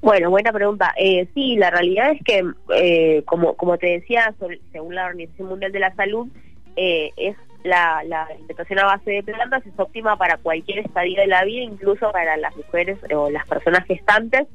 Bueno, 0.01 0.29
buena 0.29 0.51
pregunta. 0.51 0.93
Eh, 0.98 1.27
sí, 1.33 1.57
la 1.57 1.69
realidad 1.69 2.12
es 2.12 2.24
que, 2.24 2.43
eh, 2.75 3.24
como, 3.25 3.55
como 3.55 3.77
te 3.77 3.88
decía, 3.88 4.33
según 4.71 4.95
la 4.95 5.07
Organización 5.07 5.50
Mundial 5.50 5.71
de 5.71 5.79
la 5.79 5.93
Salud, 5.95 6.27
es 6.75 7.36
la, 7.63 7.98
alimentación 7.98 8.79
a 8.79 8.86
base 8.86 9.12
de 9.12 9.24
plantas 9.24 9.65
es 9.65 9.74
óptima 9.77 10.17
para 10.17 10.38
cualquier 10.38 10.79
estadio 10.79 11.19
de 11.19 11.27
la 11.27 11.43
vida, 11.43 11.63
incluso 11.63 12.12
para 12.12 12.38
las 12.38 12.55
mujeres 12.55 12.98
o 13.13 13.29
las 13.29 13.45
personas 13.48 13.86
gestantes 13.86 14.48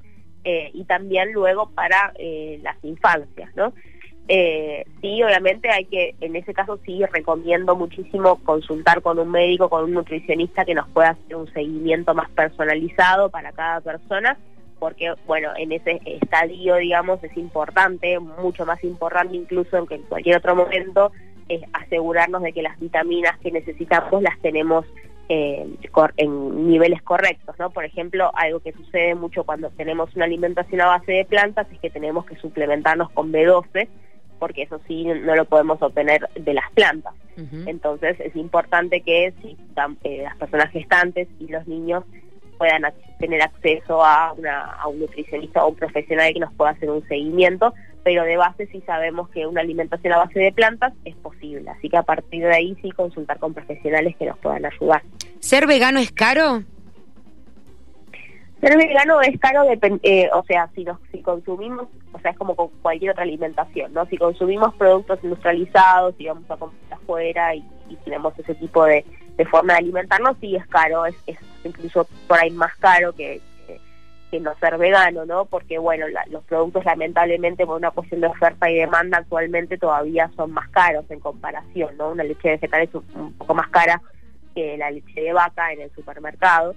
y 0.44 0.84
también 0.84 1.32
luego 1.32 1.70
para 1.70 2.12
las 2.62 2.76
infancias, 2.82 3.54
¿no? 3.54 3.72
Eh, 4.28 4.84
sí, 5.00 5.22
obviamente 5.22 5.70
hay 5.70 5.84
que, 5.84 6.16
en 6.20 6.34
ese 6.34 6.52
caso 6.52 6.78
sí 6.84 7.00
recomiendo 7.12 7.76
muchísimo 7.76 8.36
consultar 8.42 9.00
con 9.00 9.18
un 9.18 9.30
médico, 9.30 9.68
con 9.68 9.84
un 9.84 9.92
nutricionista 9.92 10.64
que 10.64 10.74
nos 10.74 10.88
pueda 10.88 11.10
hacer 11.10 11.36
un 11.36 11.52
seguimiento 11.52 12.12
más 12.14 12.28
personalizado 12.30 13.30
para 13.30 13.52
cada 13.52 13.80
persona, 13.80 14.36
porque 14.80 15.14
bueno, 15.26 15.50
en 15.56 15.72
ese 15.72 16.00
estadio, 16.04 16.76
digamos, 16.76 17.22
es 17.22 17.36
importante, 17.36 18.18
mucho 18.18 18.66
más 18.66 18.82
importante 18.82 19.36
incluso 19.36 19.86
que 19.86 19.94
en 19.94 20.02
cualquier 20.02 20.38
otro 20.38 20.56
momento, 20.56 21.12
es 21.48 21.62
asegurarnos 21.72 22.42
de 22.42 22.52
que 22.52 22.62
las 22.62 22.78
vitaminas 22.80 23.38
que 23.38 23.52
necesitamos 23.52 24.20
las 24.20 24.36
tenemos 24.40 24.84
eh, 25.28 25.66
en 26.16 26.68
niveles 26.68 27.02
correctos, 27.02 27.56
¿no? 27.58 27.70
Por 27.70 27.84
ejemplo, 27.84 28.30
algo 28.34 28.60
que 28.60 28.72
sucede 28.72 29.14
mucho 29.14 29.44
cuando 29.44 29.70
tenemos 29.70 30.14
una 30.14 30.24
alimentación 30.24 30.80
a 30.80 30.86
base 30.86 31.12
de 31.12 31.24
plantas 31.24 31.66
es 31.72 31.78
que 31.78 31.90
tenemos 31.90 32.26
que 32.26 32.36
suplementarnos 32.36 33.10
con 33.10 33.32
B12, 33.32 33.88
porque 34.38 34.62
eso 34.62 34.80
sí 34.86 35.04
no 35.04 35.34
lo 35.34 35.44
podemos 35.44 35.80
obtener 35.80 36.28
de 36.34 36.54
las 36.54 36.70
plantas. 36.72 37.14
Entonces 37.66 38.18
es 38.18 38.34
importante 38.34 39.02
que 39.02 39.34
si, 39.42 39.56
eh, 40.04 40.22
las 40.22 40.36
personas 40.38 40.70
gestantes 40.70 41.28
y 41.38 41.48
los 41.48 41.66
niños 41.66 42.02
puedan 42.56 42.82
tener 43.18 43.42
acceso 43.42 44.02
a, 44.02 44.28
a 44.30 44.88
un 44.88 45.00
nutricionista 45.00 45.64
o 45.64 45.68
un 45.68 45.76
profesional 45.76 46.32
que 46.32 46.40
nos 46.40 46.54
pueda 46.54 46.70
hacer 46.70 46.90
un 46.90 47.06
seguimiento, 47.08 47.74
pero 48.02 48.22
de 48.22 48.36
base 48.36 48.68
sí 48.68 48.82
sabemos 48.86 49.28
que 49.30 49.46
una 49.46 49.60
alimentación 49.60 50.12
a 50.12 50.18
base 50.18 50.38
de 50.38 50.52
plantas 50.52 50.94
es 51.04 51.14
posible, 51.16 51.68
así 51.70 51.90
que 51.90 51.96
a 51.96 52.04
partir 52.04 52.42
de 52.44 52.54
ahí 52.54 52.76
sí 52.80 52.90
consultar 52.92 53.38
con 53.38 53.52
profesionales 53.52 54.14
que 54.16 54.26
nos 54.26 54.38
puedan 54.38 54.64
ayudar. 54.64 55.02
¿Ser 55.40 55.66
vegano 55.66 55.98
es 55.98 56.12
caro? 56.12 56.62
Ser 58.60 58.76
vegano 58.78 59.20
es 59.20 59.38
caro, 59.38 59.64
eh, 60.02 60.30
o 60.32 60.42
sea, 60.44 60.68
si, 60.74 60.84
nos, 60.84 60.98
consumimos, 61.22 61.88
o 62.12 62.18
sea, 62.20 62.30
es 62.30 62.38
como 62.38 62.56
con 62.56 62.68
cualquier 62.80 63.10
otra 63.10 63.24
alimentación, 63.24 63.92
¿no? 63.92 64.06
Si 64.06 64.16
consumimos 64.16 64.74
productos 64.76 65.18
industrializados 65.22 66.14
y 66.18 66.26
vamos 66.26 66.50
a 66.50 66.56
comprar 66.56 66.98
afuera 66.98 67.54
y, 67.54 67.64
tenemos 68.04 68.36
ese 68.38 68.54
tipo 68.54 68.84
de, 68.84 69.04
forma 69.50 69.74
de 69.74 69.80
alimentarnos, 69.80 70.36
sí 70.40 70.56
es 70.56 70.66
caro, 70.68 71.04
es, 71.06 71.14
incluso 71.64 72.06
por 72.26 72.38
ahí 72.38 72.50
más 72.50 72.74
caro 72.76 73.12
que, 73.12 73.40
no 74.40 74.54
ser 74.60 74.76
vegano, 74.76 75.24
¿no? 75.24 75.46
Porque, 75.46 75.78
bueno, 75.78 76.04
los 76.30 76.44
productos 76.44 76.84
lamentablemente 76.84 77.64
por 77.64 77.78
una 77.78 77.90
cuestión 77.90 78.20
de 78.20 78.26
oferta 78.26 78.70
y 78.70 78.74
demanda 78.74 79.16
actualmente 79.16 79.78
todavía 79.78 80.30
son 80.36 80.52
más 80.52 80.68
caros 80.68 81.06
en 81.10 81.20
comparación, 81.20 81.96
¿no? 81.96 82.10
Una 82.10 82.22
leche 82.22 82.50
vegetal 82.50 82.82
es 82.82 82.94
un 82.94 83.32
poco 83.32 83.54
más 83.54 83.68
cara 83.68 84.02
que 84.54 84.76
la 84.76 84.90
leche 84.90 85.22
de 85.22 85.32
vaca 85.32 85.72
en 85.72 85.80
el 85.80 85.90
supermercado. 85.92 86.74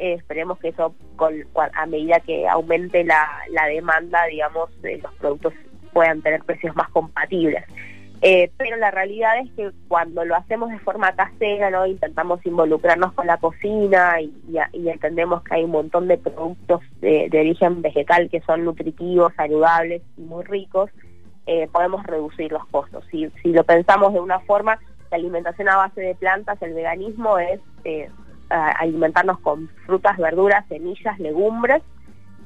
Eh, 0.00 0.14
esperemos 0.14 0.58
que 0.58 0.68
eso, 0.68 0.94
con, 1.16 1.34
a 1.74 1.84
medida 1.84 2.20
que 2.20 2.48
aumente 2.48 3.04
la, 3.04 3.28
demanda, 3.68 4.24
digamos, 4.24 4.70
los 4.82 5.14
productos 5.16 5.52
puedan 5.92 6.22
tener 6.22 6.42
precios 6.42 6.74
más 6.74 6.88
compatibles. 6.88 7.64
Eh, 8.22 8.50
pero 8.56 8.78
la 8.78 8.90
realidad 8.90 9.38
es 9.42 9.50
que 9.52 9.70
cuando 9.88 10.24
lo 10.24 10.36
hacemos 10.36 10.70
de 10.70 10.78
forma 10.78 11.12
casera, 11.12 11.70
¿no? 11.70 11.86
intentamos 11.86 12.44
involucrarnos 12.46 13.12
con 13.12 13.26
la 13.26 13.36
cocina 13.36 14.22
y, 14.22 14.32
entendemos 14.88 15.42
que 15.42 15.56
hay 15.56 15.64
un 15.64 15.72
montón 15.72 16.08
de 16.08 16.16
productos 16.16 16.80
de, 17.02 17.28
origen 17.32 17.82
vegetal 17.82 18.30
que 18.30 18.40
son 18.40 18.64
nutritivos, 18.64 19.34
saludables 19.34 20.00
y 20.16 20.22
muy 20.22 20.44
ricos, 20.44 20.90
eh, 21.44 21.68
podemos 21.70 22.06
reducir 22.06 22.52
los 22.52 22.66
costos. 22.68 23.04
Si, 23.10 23.28
si 23.42 23.52
lo 23.52 23.64
pensamos 23.64 24.14
de 24.14 24.20
una 24.20 24.40
forma, 24.40 24.78
la 25.10 25.18
alimentación 25.18 25.68
a 25.68 25.76
base 25.76 26.00
de 26.00 26.14
plantas, 26.14 26.60
el 26.62 26.72
veganismo 26.72 27.38
es 27.38 27.60
alimentarnos 28.50 29.38
con 29.40 29.68
frutas, 29.86 30.18
verduras, 30.18 30.66
semillas, 30.68 31.18
legumbres, 31.18 31.82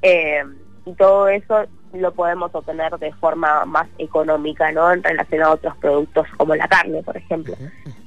eh, 0.02 0.44
y 0.86 0.92
todo 0.94 1.28
eso 1.28 1.64
lo 1.94 2.12
podemos 2.12 2.54
obtener 2.54 2.92
de 2.98 3.12
forma 3.14 3.64
más 3.64 3.86
económica, 3.98 4.70
¿no? 4.72 4.92
En 4.92 5.02
relación 5.02 5.42
a 5.42 5.50
otros 5.50 5.76
productos 5.76 6.26
como 6.36 6.54
la 6.54 6.68
carne, 6.68 7.02
por 7.02 7.16
ejemplo. 7.16 7.54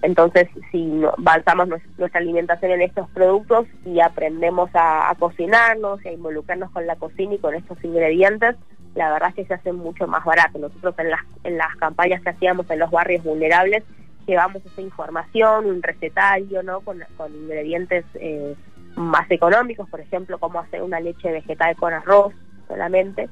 Entonces, 0.01 0.49
si 0.71 1.01
basamos 1.17 1.69
nuestra 1.97 2.19
alimentación 2.19 2.71
en 2.73 2.81
estos 2.81 3.09
productos 3.09 3.65
y 3.85 3.99
aprendemos 3.99 4.69
a, 4.73 5.15
cocinarnos 5.17 6.03
y 6.05 6.09
a 6.09 6.13
involucrarnos 6.13 6.69
con 6.71 6.85
la 6.85 6.97
cocina 6.97 7.35
y 7.35 7.39
con 7.39 7.55
estos 7.55 7.81
ingredientes, 7.83 8.55
la 8.95 9.11
verdad 9.11 9.29
es 9.29 9.35
que 9.35 9.45
se 9.45 9.53
hace 9.53 9.71
mucho 9.71 10.05
más 10.07 10.25
barato. 10.25 10.59
Nosotros 10.59 10.95
en 10.99 11.09
las, 11.09 11.21
en 11.43 11.57
las 11.57 11.75
campañas 11.77 12.21
que 12.21 12.29
hacíamos 12.29 12.69
en 12.69 12.79
los 12.79 12.91
barrios 12.91 13.23
vulnerables 13.23 13.83
llevamos 14.27 14.63
esa 14.65 14.81
información, 14.81 15.65
un 15.65 15.81
recetario, 15.81 16.61
¿no? 16.61 16.81
Con, 16.81 17.01
ingredientes 17.29 18.05
eh, 18.15 18.55
más 18.95 19.29
económicos, 19.31 19.89
por 19.89 20.01
ejemplo, 20.01 20.37
cómo 20.37 20.59
hacer 20.59 20.83
una 20.83 20.99
leche 20.99 21.31
vegetal 21.31 21.75
con 21.75 21.93
arroz 21.93 22.33
solamente. 22.67 23.29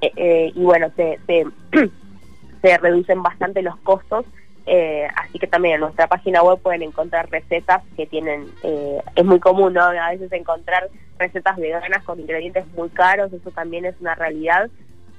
Eh, 0.00 0.12
eh, 0.16 0.52
y 0.54 0.62
bueno, 0.62 0.90
se, 0.96 1.18
se, 1.26 2.78
reducen 2.78 3.22
bastante 3.22 3.62
los 3.62 3.76
costos. 3.78 4.24
así 5.16 5.38
que 5.38 5.46
también 5.46 5.76
en 5.76 5.80
nuestra 5.80 6.06
página 6.06 6.42
web 6.42 6.58
pueden 6.60 6.82
encontrar 6.82 7.28
recetas 7.30 7.82
que 7.96 8.06
tienen, 8.06 8.46
es 9.14 9.24
muy 9.24 9.40
común, 9.40 9.74
¿no? 9.74 9.82
A 9.82 10.10
veces 10.10 10.32
encontrar 10.32 10.88
recetas 11.18 11.56
veganas 11.56 12.04
con 12.04 12.20
ingredientes 12.20 12.66
muy 12.76 12.88
caros, 12.90 13.32
eso 13.32 13.50
también 13.50 13.84
es 13.84 13.94
una 14.00 14.14
realidad, 14.14 14.68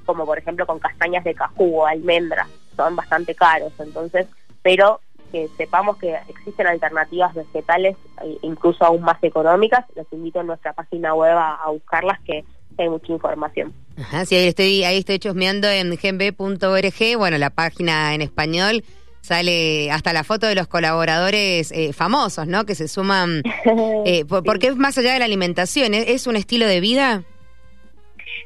como 0.05 0.25
por 0.25 0.37
ejemplo 0.37 0.65
con 0.65 0.79
castañas 0.79 1.23
de 1.23 1.33
cajú 1.33 1.81
o 1.81 1.85
almendras, 1.85 2.47
son 2.75 2.95
bastante 2.95 3.33
caros, 3.35 3.73
entonces, 3.79 4.27
pero 4.61 4.99
que 5.31 5.47
sepamos 5.57 5.97
que 5.97 6.15
existen 6.27 6.67
alternativas 6.67 7.33
vegetales 7.33 7.95
e 8.23 8.37
incluso 8.41 8.85
aún 8.85 9.01
más 9.01 9.21
económicas, 9.23 9.85
los 9.95 10.05
invito 10.11 10.39
a 10.39 10.43
nuestra 10.43 10.73
página 10.73 11.13
web 11.13 11.35
a, 11.37 11.69
buscarlas 11.69 12.19
que 12.21 12.43
hay 12.77 12.89
mucha 12.89 13.11
información. 13.11 13.73
Ajá, 13.97 14.25
sí, 14.25 14.35
ahí 14.35 14.47
estoy, 14.47 14.83
ahí 14.83 14.99
estoy 14.99 15.19
chusmeando 15.19 15.67
en 15.67 15.97
genb.org, 15.97 17.17
bueno, 17.17 17.37
la 17.37 17.49
página 17.49 18.13
en 18.13 18.21
español 18.21 18.83
sale 19.21 19.91
hasta 19.91 20.13
la 20.13 20.23
foto 20.23 20.47
de 20.47 20.55
los 20.55 20.67
colaboradores 20.67 21.71
eh, 21.71 21.91
famosos, 21.91 22.47
¿no? 22.47 22.65
Que 22.65 22.75
se 22.75 22.87
suman, 22.87 23.41
eh, 24.05 24.23
porque 24.25 24.67
es 24.67 24.75
más 24.75 24.97
allá 24.97 25.13
de 25.13 25.19
la 25.19 25.25
alimentación, 25.25 25.93
¿es 25.93 26.27
un 26.27 26.35
estilo 26.35 26.65
de 26.67 26.79
vida? 26.79 27.23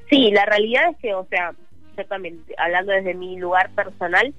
Sí, 0.10 0.32
la 0.32 0.46
realidad 0.46 0.90
es 0.92 0.98
que, 0.98 1.14
o 1.14 1.26
sea, 1.30 1.54
yo 1.98 2.06
también, 2.06 2.42
hablando 2.58 2.92
desde 2.92 3.14
mi 3.14 3.38
lugar 3.38 3.70
personal, 3.72 4.34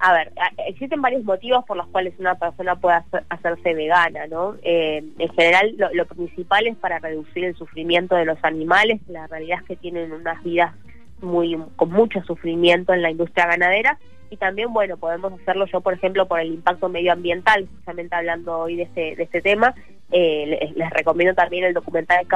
a 0.00 0.12
ver, 0.12 0.32
existen 0.66 1.02
varios 1.02 1.24
motivos 1.24 1.64
por 1.64 1.76
los 1.76 1.86
cuales 1.88 2.14
una 2.18 2.36
persona 2.36 2.76
puede 2.76 2.98
hacerse 3.28 3.74
vegana, 3.74 4.26
¿no? 4.28 4.54
Eh, 4.62 5.02
en 5.18 5.28
general, 5.30 5.74
lo, 5.76 6.06
principal 6.06 6.66
es 6.66 6.76
para 6.76 6.98
reducir 6.98 7.44
el 7.44 7.56
sufrimiento 7.56 8.14
de 8.14 8.24
los 8.24 8.38
animales. 8.42 9.00
La 9.08 9.26
realidad 9.26 9.58
es 9.60 9.66
que 9.66 9.76
tienen 9.76 10.12
unas 10.12 10.42
vidas 10.44 10.72
muy 11.20 11.58
con 11.74 11.90
mucho 11.90 12.22
sufrimiento 12.22 12.92
en 12.92 13.02
la 13.02 13.10
industria 13.10 13.46
ganadera 13.46 13.98
y 14.30 14.36
también, 14.36 14.72
bueno, 14.72 14.96
podemos 14.98 15.32
hacerlo 15.32 15.66
yo, 15.66 15.80
por 15.80 15.94
ejemplo, 15.94 16.28
por 16.28 16.38
el 16.38 16.52
impacto 16.52 16.88
medioambiental, 16.88 17.66
justamente 17.76 18.14
hablando 18.14 18.58
hoy 18.58 18.76
de 18.76 18.82
este, 18.84 19.16
de 19.16 19.22
este 19.22 19.40
tema. 19.40 19.74
Eh, 20.10 20.72
les, 20.76 20.90
recomiendo 20.90 21.34
también 21.34 21.64
el 21.64 21.74
documental 21.74 22.26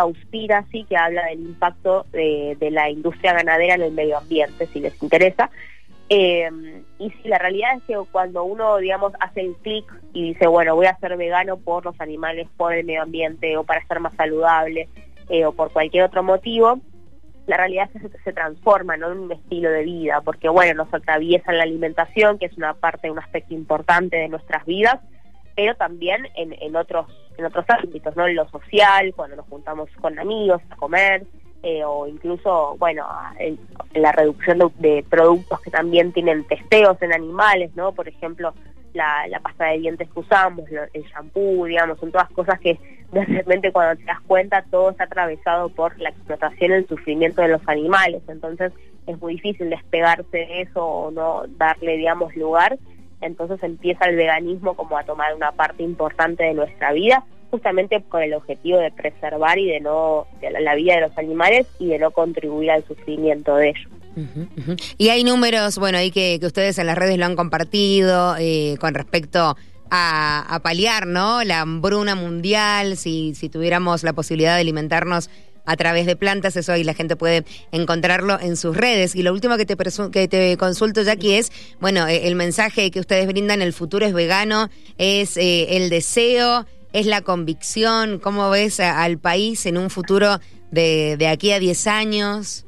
sí 0.71 0.85
que 0.89 0.97
habla 0.97 1.25
del 1.27 1.41
impacto 1.41 2.07
de, 2.13 2.57
de 2.59 2.71
la 2.71 2.91
industria 2.91 3.33
ganadera 3.33 3.75
en 3.75 3.83
el 3.83 3.93
medio 3.93 4.19
ambiente, 4.19 4.67
si 4.67 4.81
les 4.81 5.01
interesa. 5.03 5.51
Eh, 6.15 6.83
y 6.99 7.11
si 7.11 7.29
la 7.29 7.39
realidad 7.39 7.71
es 7.79 7.83
que 7.85 7.97
cuando 8.13 8.45
uno, 8.45 8.77
digamos, 8.77 9.15
hace 9.19 9.41
el 9.41 9.55
clic 9.63 9.85
y 10.13 10.35
dice, 10.35 10.47
bueno, 10.47 10.75
voy 10.75 10.85
a 10.85 10.99
ser 10.99 11.17
vegano 11.17 11.57
por 11.57 11.87
los 11.87 11.99
animales, 12.03 12.49
por 12.59 12.75
el 12.75 12.85
medio 12.85 13.03
ambiente 13.03 13.57
o 13.57 13.65
para 13.65 13.87
ser 13.87 13.99
más 13.99 14.15
saludable 14.17 14.91
eh, 15.31 15.47
o 15.47 15.53
por 15.53 15.73
cualquier 15.73 16.05
otro 16.05 16.23
motivo, 16.23 16.81
la 17.47 17.57
realidad 17.57 17.89
es 17.95 18.03
que 18.03 18.19
se, 18.19 18.33
transforma 18.35 18.95
en 18.95 19.05
un 19.05 19.33
estilo 19.33 19.71
de 19.71 19.85
vida, 19.85 20.21
porque 20.21 20.51
bueno, 20.51 20.85
nos 20.85 20.93
atraviesa 20.93 21.51
la 21.51 21.63
alimentación, 21.63 22.39
que 22.39 22.47
es 22.47 22.57
una 22.59 22.75
parte, 22.75 23.11
un 23.11 23.19
aspecto 23.19 23.55
importante 23.55 24.19
de 24.19 24.29
nuestras 24.29 24.67
vidas, 24.67 25.01
pero 25.57 25.75
también 25.77 26.29
en 26.35 26.77
otros 26.77 27.07
en 27.39 27.45
otros 27.45 27.65
ámbitos, 27.69 28.17
¿no? 28.17 28.27
En 28.27 28.37
lo 28.37 28.49
social, 28.49 29.13
cuando 29.15 29.37
nos 29.37 29.47
juntamos 29.47 29.89
con 30.01 30.19
amigos 30.19 30.61
a 30.71 30.77
comer, 30.77 31.25
eh, 31.63 31.85
o 31.85 32.09
incluso, 32.09 32.77
bueno, 32.79 33.07
en, 33.39 33.59
la 33.95 34.11
reducción 34.13 34.59
de, 34.79 35.05
productos 35.09 35.61
que 35.61 35.71
también 35.71 36.13
tienen 36.13 36.45
testeos 36.45 37.01
en 37.03 37.13
animales, 37.13 37.71
¿no? 37.77 37.93
Por 37.93 38.09
ejemplo, 38.09 38.53
la, 38.95 39.41
pasta 39.43 39.67
de 39.67 39.79
dientes 39.79 40.09
que 40.11 40.21
usamos, 40.21 40.65
el 40.93 41.05
shampoo, 41.05 41.67
digamos, 41.67 41.99
son 41.99 42.11
todas 42.11 42.29
cosas 42.31 42.59
que 42.61 42.79
de 43.13 43.25
repente 43.27 43.71
cuando 43.73 43.97
te 43.97 44.05
das 44.05 44.21
cuenta 44.23 44.65
todo 44.71 44.91
está 44.91 45.05
atravesado 45.05 45.69
por 45.69 45.99
la 46.01 46.09
explotación 46.09 46.73
el 46.73 46.89
sufrimiento 46.89 47.43
de 47.43 47.49
los 47.49 47.61
animales, 47.69 48.23
entonces 48.27 48.73
es 49.07 49.21
muy 49.21 49.35
difícil 49.35 49.71
despegarse 49.71 50.37
de 50.37 50.63
eso 50.63 50.85
o 50.85 51.11
no 51.11 51.45
darle, 51.57 51.97
digamos, 51.97 52.35
lugar, 52.37 52.79
entonces 53.21 53.63
empieza 53.63 54.07
el 54.07 54.17
veganismo 54.17 54.75
como 54.75 54.97
a 54.97 55.05
tomar 55.05 55.35
una 55.35 55.53
parte 55.53 55.83
importante 55.83 56.45
de 56.45 56.55
nuestra 56.55 56.93
vida, 56.93 57.25
justamente 57.53 58.03
con 58.09 58.23
el 58.23 58.33
objetivo 58.33 58.79
de 58.79 58.91
preservar 58.91 59.59
y 59.59 59.69
de 59.69 59.81
no 59.81 60.27
la, 60.41 60.75
vida 60.75 60.95
de 60.95 61.03
los 61.03 61.19
animales 61.19 61.67
y 61.79 61.89
de 61.89 61.99
no 61.99 62.11
contribuir 62.11 62.71
al 62.71 62.83
sufrimiento 62.87 63.55
de 63.57 63.69
ellos. 63.69 63.89
Y 64.97 65.11
hay 65.11 65.23
números, 65.23 65.79
bueno, 65.79 65.99
ahí 65.99 66.11
que, 66.11 66.41
ustedes 66.43 66.79
en 66.79 66.87
las 66.87 66.97
redes 66.97 67.19
lo 67.19 67.27
han 67.27 67.37
compartido 67.37 68.37
eh, 68.39 68.77
con 68.81 68.95
respecto 68.95 69.55
a, 69.91 70.61
paliar, 70.63 71.07
¿no? 71.07 71.45
La 71.45 71.61
hambruna 71.61 72.15
mundial, 72.15 72.97
si, 72.97 73.35
si 73.35 73.51
tuviéramos 73.51 74.03
la 74.03 74.15
posibilidad 74.15 74.55
de 74.55 74.63
alimentarnos 74.63 75.29
a 75.67 75.77
través 75.77 76.07
de 76.07 76.17
plantas, 76.17 76.57
eso 76.57 76.73
ahí 76.73 76.85
la 76.85 76.95
gente 76.95 77.17
puede 77.17 77.45
encontrarlo 77.71 78.41
en 78.41 78.57
sus 78.57 78.75
redes. 78.75 79.15
Y 79.15 79.23
lo 79.23 79.33
último 79.35 79.59
que 79.59 79.67
te, 79.67 79.77
que 80.11 80.29
te 80.29 80.57
consulto, 80.57 81.03
Jackie, 81.03 81.35
es, 81.35 81.53
bueno, 81.81 82.09
eh, 82.09 82.27
el 82.27 82.35
mensaje 82.35 82.91
que 82.91 83.01
ustedes 83.01 83.27
brindan, 83.27 83.61
el 83.61 83.75
futuro 83.75 84.07
es 84.07 84.15
vegano, 84.15 84.71
es 84.97 85.37
eh, 85.37 85.77
el 85.77 85.91
deseo, 85.91 86.67
es 86.93 87.07
la 87.07 87.23
convicción, 87.23 88.19
¿cómo 88.19 88.51
ves 88.51 88.81
al 88.81 89.19
país 89.19 89.67
en 89.67 89.79
un 89.79 89.91
futuro 89.91 90.39
de, 90.71 91.17
de 91.17 91.29
aquí 91.29 91.53
a 91.53 91.59
10 91.59 91.87
años? 91.87 92.67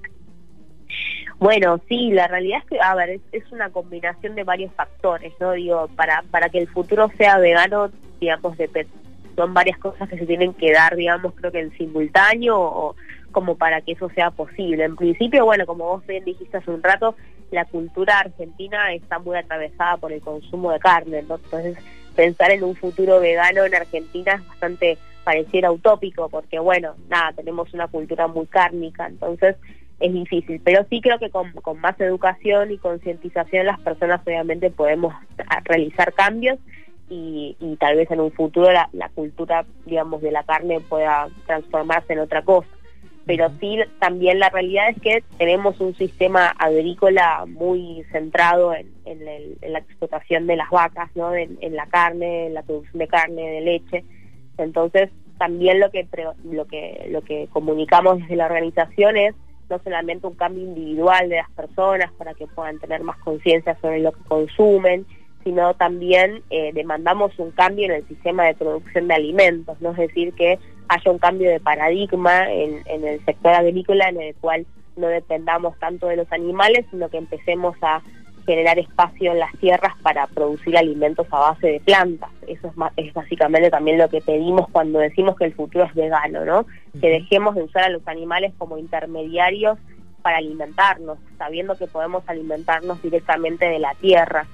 Bueno, 1.38 1.80
sí, 1.88 2.10
la 2.10 2.26
realidad 2.26 2.60
es 2.62 2.70
que, 2.70 2.80
a 2.80 2.94
ver, 2.94 3.20
es, 3.32 3.52
una 3.52 3.70
combinación 3.70 4.34
de 4.34 4.44
varios 4.44 4.72
factores, 4.72 5.32
¿no? 5.40 5.52
Digo, 5.52 5.88
para, 5.96 6.22
para 6.30 6.48
que 6.48 6.58
el 6.58 6.68
futuro 6.68 7.10
sea 7.18 7.38
vegano, 7.38 7.90
digamos, 8.20 8.56
son 9.36 9.52
varias 9.52 9.78
cosas 9.78 10.08
que 10.08 10.18
se 10.18 10.26
tienen 10.26 10.54
que 10.54 10.72
dar, 10.72 10.96
digamos, 10.96 11.34
creo 11.34 11.52
que 11.52 11.60
en 11.60 11.76
simultáneo 11.76 12.58
o 12.58 12.96
como 13.32 13.56
para 13.56 13.80
que 13.80 13.92
eso 13.92 14.08
sea 14.10 14.30
posible. 14.30 14.84
En 14.84 14.96
principio, 14.96 15.44
bueno, 15.44 15.66
como 15.66 15.84
vos 15.84 16.06
bien 16.06 16.24
dijiste 16.24 16.56
hace 16.56 16.70
un 16.70 16.82
rato, 16.82 17.16
la 17.50 17.64
cultura 17.64 18.20
argentina 18.20 18.94
está 18.94 19.18
muy 19.18 19.36
atravesada 19.36 19.96
por 19.96 20.12
el 20.12 20.20
consumo 20.20 20.70
de 20.72 20.78
carne, 20.78 21.18
Entonces, 21.18 21.76
pensar 22.14 22.50
en 22.50 22.64
un 22.64 22.76
futuro 22.76 23.20
vegano 23.20 23.64
en 23.64 23.74
Argentina 23.74 24.34
es 24.34 24.48
bastante 24.48 24.98
pareciera 25.24 25.72
utópico, 25.72 26.28
porque 26.28 26.58
bueno, 26.58 26.94
nada, 27.08 27.32
tenemos 27.32 27.72
una 27.74 27.88
cultura 27.88 28.26
muy 28.26 28.46
cárnica, 28.46 29.06
entonces 29.06 29.56
es 30.00 30.12
difícil, 30.12 30.60
pero 30.62 30.84
sí 30.90 31.00
creo 31.00 31.18
que 31.18 31.30
con, 31.30 31.52
más 31.80 31.98
educación 32.00 32.70
y 32.70 32.78
concientización 32.78 33.66
las 33.66 33.80
personas 33.80 34.20
obviamente 34.26 34.70
podemos 34.70 35.14
realizar 35.64 36.12
cambios 36.12 36.58
y, 37.08 37.56
tal 37.78 37.96
vez 37.96 38.10
en 38.10 38.20
un 38.20 38.32
futuro 38.32 38.70
la, 38.72 38.88
cultura, 39.14 39.64
digamos, 39.86 40.20
de 40.20 40.32
la 40.32 40.42
carne 40.42 40.80
pueda 40.80 41.28
transformarse 41.46 42.12
en 42.12 42.20
otra 42.20 42.42
cosa. 42.42 42.68
Pero 43.26 43.50
sí, 43.58 43.78
también 43.98 44.38
la 44.38 44.50
realidad 44.50 44.90
es 44.90 45.00
que 45.00 45.24
tenemos 45.38 45.80
un 45.80 45.94
sistema 45.94 46.48
agrícola 46.48 47.44
muy 47.46 48.04
centrado 48.12 48.74
en, 48.74 48.92
la 49.62 49.78
explotación 49.78 50.46
de 50.46 50.56
las 50.56 50.70
vacas, 50.70 51.10
¿no? 51.14 51.34
En, 51.34 51.56
en, 51.60 51.74
la 51.74 51.86
carne, 51.86 52.46
en 52.46 52.54
la 52.54 52.62
producción 52.62 52.98
de 52.98 53.08
carne, 53.08 53.42
de 53.42 53.60
leche. 53.62 54.04
Entonces, 54.58 55.10
también 55.38 55.80
lo 55.80 55.90
que, 55.90 56.06
lo 56.44 56.66
que, 56.66 57.06
lo 57.10 57.22
que 57.22 57.48
comunicamos 57.52 58.18
desde 58.18 58.36
la 58.36 58.46
organización 58.46 59.16
es 59.16 59.34
no 59.68 59.78
solamente 59.82 60.26
un 60.26 60.34
cambio 60.34 60.62
individual 60.62 61.28
de 61.28 61.36
las 61.36 61.50
personas 61.50 62.12
para 62.12 62.34
que 62.34 62.46
puedan 62.46 62.78
tener 62.78 63.02
más 63.02 63.18
conciencia 63.18 63.76
sobre 63.80 64.00
lo 64.00 64.12
que 64.12 64.22
consumen, 64.24 65.06
sino 65.42 65.74
también 65.74 66.42
eh, 66.50 66.72
demandamos 66.72 67.38
un 67.38 67.50
cambio 67.50 67.86
en 67.86 67.92
el 67.92 68.08
sistema 68.08 68.44
de 68.44 68.54
producción 68.54 69.08
de 69.08 69.14
alimentos, 69.14 69.80
¿no? 69.80 69.90
es 69.90 69.96
decir, 69.96 70.32
que 70.34 70.58
haya 70.88 71.10
un 71.10 71.18
cambio 71.18 71.50
de 71.50 71.60
paradigma 71.60 72.52
en, 72.52 72.82
en 72.86 73.06
el 73.06 73.24
sector 73.24 73.54
agrícola 73.54 74.08
en 74.08 74.20
el 74.20 74.34
cual 74.36 74.66
no 74.96 75.08
dependamos 75.08 75.78
tanto 75.78 76.06
de 76.08 76.16
los 76.16 76.30
animales, 76.32 76.86
sino 76.90 77.08
que 77.08 77.18
empecemos 77.18 77.76
a 77.82 78.02
generar 78.46 78.78
espacio 78.78 79.32
en 79.32 79.38
las 79.38 79.52
tierras 79.58 79.94
para 80.02 80.26
producir 80.26 80.76
alimentos 80.76 81.26
a 81.30 81.38
base 81.38 81.66
de 81.66 81.80
plantas. 81.80 82.30
Eso 82.46 82.68
es, 82.68 83.06
es 83.06 83.14
básicamente 83.14 83.70
también 83.70 83.98
lo 83.98 84.08
que 84.08 84.20
pedimos 84.20 84.68
cuando 84.70 84.98
decimos 84.98 85.36
que 85.36 85.46
el 85.46 85.54
futuro 85.54 85.84
es 85.84 85.94
vegano, 85.94 86.44
¿no? 86.44 86.66
Que 87.00 87.08
dejemos 87.08 87.54
de 87.54 87.62
usar 87.62 87.84
a 87.84 87.88
los 87.88 88.06
animales 88.06 88.52
como 88.58 88.76
intermediarios 88.76 89.78
para 90.22 90.38
alimentarnos, 90.38 91.18
sabiendo 91.38 91.76
que 91.76 91.86
podemos 91.86 92.22
alimentarnos 92.26 93.02
directamente 93.02 93.66
de 93.66 93.78
la 93.78 93.94
tierra. 93.94 94.46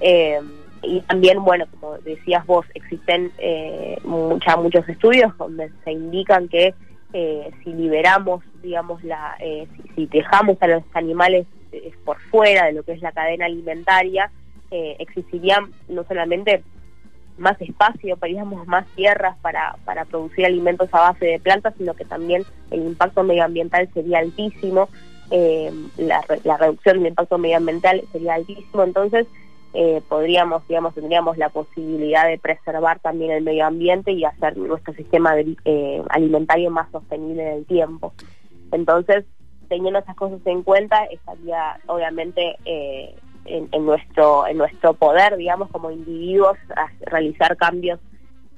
Eh, 0.00 0.40
y 0.86 1.00
también, 1.02 1.42
bueno, 1.44 1.66
como 1.70 1.98
decías 1.98 2.44
vos, 2.46 2.66
existen 2.74 3.32
eh, 3.38 3.98
muchos 4.04 4.88
estudios 4.88 5.36
donde 5.38 5.70
se 5.84 5.92
indican 5.92 6.48
que 6.48 6.74
eh, 7.12 7.50
si 7.62 7.72
liberamos, 7.72 8.42
digamos, 8.62 9.02
la, 9.04 9.36
eh, 9.40 9.68
si, 9.94 10.06
dejamos 10.06 10.56
a 10.60 10.66
los 10.66 10.82
animales 10.94 11.46
por 12.04 12.20
fuera 12.30 12.66
de 12.66 12.72
lo 12.72 12.82
que 12.82 12.92
es 12.92 13.02
la 13.02 13.12
cadena 13.12 13.46
alimentaria, 13.46 14.30
eh, 14.70 14.96
existirían 14.98 15.70
no 15.88 16.04
solamente 16.04 16.64
más 17.38 17.60
espacio, 17.60 18.18
digamos 18.22 18.66
más 18.66 18.86
tierras 18.96 19.36
para, 19.42 19.76
para 19.84 20.04
producir 20.04 20.46
alimentos 20.46 20.88
a 20.92 21.12
base 21.12 21.26
de 21.26 21.38
plantas, 21.38 21.74
sino 21.78 21.94
que 21.94 22.04
también 22.04 22.42
el 22.70 22.82
impacto 22.82 23.22
medioambiental 23.22 23.88
sería 23.94 24.18
altísimo, 24.18 24.88
eh, 25.30 25.70
la, 25.96 26.24
la, 26.44 26.56
reducción 26.56 26.98
del 26.98 27.08
impacto 27.08 27.38
medioambiental 27.38 28.02
sería 28.12 28.34
altísimo, 28.34 28.82
entonces 28.82 29.26
eh, 29.74 30.00
podríamos, 30.08 30.66
digamos, 30.68 30.94
tendríamos 30.94 31.36
la 31.36 31.48
posibilidad 31.48 32.28
de 32.28 32.38
preservar 32.38 33.00
también 33.00 33.32
el 33.32 33.42
medio 33.42 33.66
ambiente 33.66 34.12
y 34.12 34.24
hacer 34.24 34.56
nuestro 34.56 34.94
sistema 34.94 35.34
alimentario 36.10 36.70
más 36.70 36.90
sostenible 36.92 37.42
en 37.42 37.58
el 37.58 37.66
tiempo. 37.66 38.14
Entonces, 38.70 39.24
teniendo 39.68 39.98
esas 39.98 40.16
cosas 40.16 40.40
en 40.46 40.62
cuenta, 40.62 41.04
estaría 41.04 41.80
obviamente 41.86 42.56
eh, 42.64 43.14
en, 43.46 43.84
nuestro 43.84 44.46
en 44.46 44.58
nuestro 44.58 44.94
poder, 44.94 45.36
digamos, 45.36 45.70
como 45.70 45.90
individuos, 45.90 46.56
realizar 47.00 47.56
cambios 47.56 48.00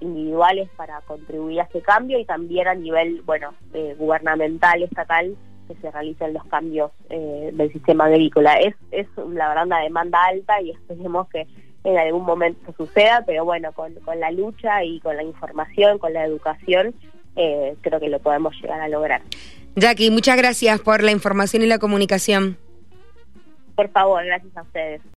individuales 0.00 0.68
para 0.76 1.00
contribuir 1.02 1.61
a 1.61 1.64
ese 1.64 1.81
cambio 1.81 2.18
y 2.18 2.24
también 2.24 2.68
a 2.68 2.74
nivel, 2.74 3.22
bueno, 3.22 3.55
eh, 3.72 3.94
gubernamental, 3.98 4.83
estatal, 4.83 5.35
que 5.66 5.74
se 5.76 5.90
realicen 5.90 6.33
los 6.33 6.44
cambios 6.46 6.90
eh, 7.11 7.50
del 7.52 7.72
sistema 7.72 8.07
agrícola. 8.07 8.55
Es, 8.55 8.74
es 8.90 9.07
la 9.16 9.48
verdad 9.48 9.66
una 9.66 9.81
demanda 9.81 10.18
alta 10.24 10.61
y 10.61 10.70
esperemos 10.70 11.29
que 11.29 11.46
en 11.85 11.98
algún 11.98 12.24
momento 12.24 12.74
suceda, 12.76 13.22
pero 13.26 13.44
bueno, 13.44 13.72
con, 13.72 13.94
con 13.94 14.18
la 14.18 14.31
lucha 14.31 14.83
y 14.83 15.00
con 15.00 15.16
la 15.16 15.22
información, 15.22 15.98
con 15.98 16.12
la 16.12 16.24
educación, 16.24 16.94
creo 17.35 18.00
que 18.00 18.09
lo 18.09 18.18
podemos 18.18 18.55
llegar 18.61 18.81
a 18.81 18.88
lograr. 18.88 19.22
Jackie, 19.76 20.11
muchas 20.11 20.38
gracias 20.38 20.81
por 20.81 21.02
la 21.02 21.12
información 21.12 21.62
y 21.62 21.66
la 21.66 21.79
comunicación. 21.79 22.57
Por 23.76 23.90
favor, 23.90 24.24
gracias 24.24 24.57
a 24.57 24.62
ustedes. 24.62 25.02